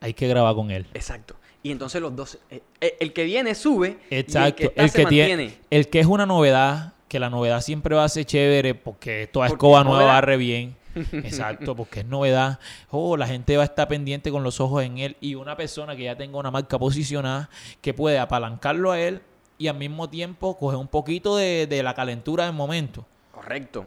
[0.00, 0.86] Hay que grabar con él.
[0.94, 1.36] Exacto.
[1.62, 5.02] Y entonces los dos, eh, eh, el que viene sube Exacto, y el que, está
[5.02, 8.74] se tiene, el que es una novedad, que la novedad siempre va a ser chévere
[8.74, 10.74] porque toda Porque escoba es nueva barre bien.
[11.12, 12.58] Exacto, porque es novedad.
[12.90, 15.96] Oh, la gente va a estar pendiente con los ojos en él y una persona
[15.96, 17.48] que ya tenga una marca posicionada
[17.80, 19.22] que puede apalancarlo a él
[19.58, 23.06] y al mismo tiempo coger un poquito de, de la calentura del momento.
[23.32, 23.86] Correcto.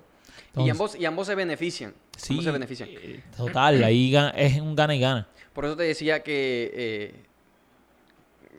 [0.57, 1.93] y, ambos, y ambos se benefician.
[2.17, 2.89] Sí, ambos se benefician.
[2.91, 5.27] eh, total, ahí es un gana y gana.
[5.53, 7.25] Por eso te decía que eh,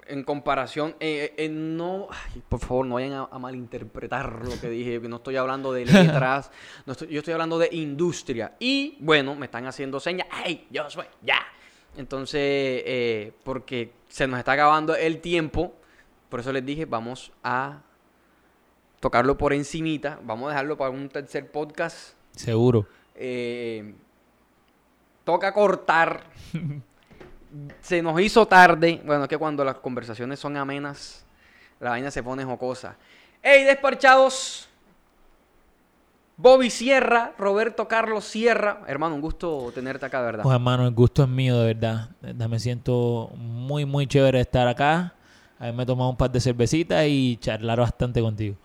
[0.09, 4.69] en comparación, eh, eh, no, ay, por favor, no vayan a, a malinterpretar lo que
[4.71, 6.51] dije, que no estoy hablando de letras,
[6.87, 8.55] no estoy- yo estoy hablando de industria.
[8.59, 11.39] Y bueno, me están haciendo señas, ¡ay, yo soy, ya!
[11.97, 15.75] Entonces, eh, porque se nos está acabando el tiempo,
[16.29, 17.81] por eso les dije, vamos a
[19.01, 22.15] tocarlo por encimita, vamos a dejarlo para un tercer podcast.
[22.33, 22.87] Seguro.
[23.15, 23.95] Eh,
[25.25, 26.25] toca cortar.
[27.81, 29.01] se nos hizo tarde.
[29.05, 31.25] Bueno, es que cuando las conversaciones son amenas,
[31.81, 32.97] la vaina se pone jocosa.
[33.43, 34.69] ¡Ey, despachados!
[36.39, 38.83] Bobby Sierra, Roberto Carlos Sierra.
[38.87, 40.43] Hermano, un gusto tenerte acá, de verdad.
[40.43, 42.11] Pues hermano, el gusto es mío, de verdad.
[42.21, 45.15] De me siento muy, muy chévere estar acá.
[45.59, 48.57] Haberme tomado un par de cervecitas y charlar bastante contigo.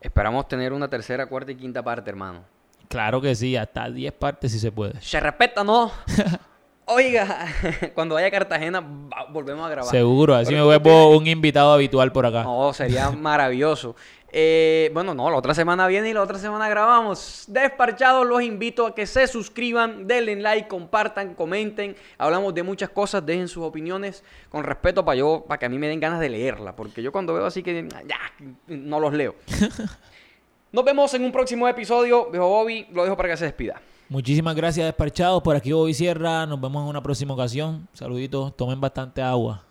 [0.00, 2.40] Esperamos tener una tercera, cuarta y quinta parte, hermano.
[2.88, 5.00] Claro que sí, hasta 10 partes si se puede.
[5.00, 5.92] Se respeta, ¿no?
[6.92, 7.46] Oiga,
[7.94, 8.84] cuando vaya a Cartagena
[9.30, 9.90] volvemos a grabar.
[9.90, 12.42] Seguro, así Pero me vuelvo un invitado habitual por acá.
[12.42, 13.94] No, sería maravilloso.
[14.32, 17.44] Eh, bueno, no, la otra semana viene y la otra semana grabamos.
[17.46, 21.94] Desparchados, los invito a que se suscriban, denle like, compartan, comenten.
[22.18, 25.78] Hablamos de muchas cosas, dejen sus opiniones con respeto para yo, para que a mí
[25.78, 26.74] me den ganas de leerla.
[26.74, 28.18] Porque yo cuando veo así que ya,
[28.66, 29.36] no los leo.
[30.72, 32.30] Nos vemos en un próximo episodio.
[32.30, 33.80] Viejo Bobby, lo dejo para que se despida.
[34.10, 35.40] Muchísimas gracias, despachados.
[35.40, 36.44] Por aquí Bobby Sierra.
[36.44, 37.86] Nos vemos en una próxima ocasión.
[37.92, 38.56] Saluditos.
[38.56, 39.62] Tomen bastante agua.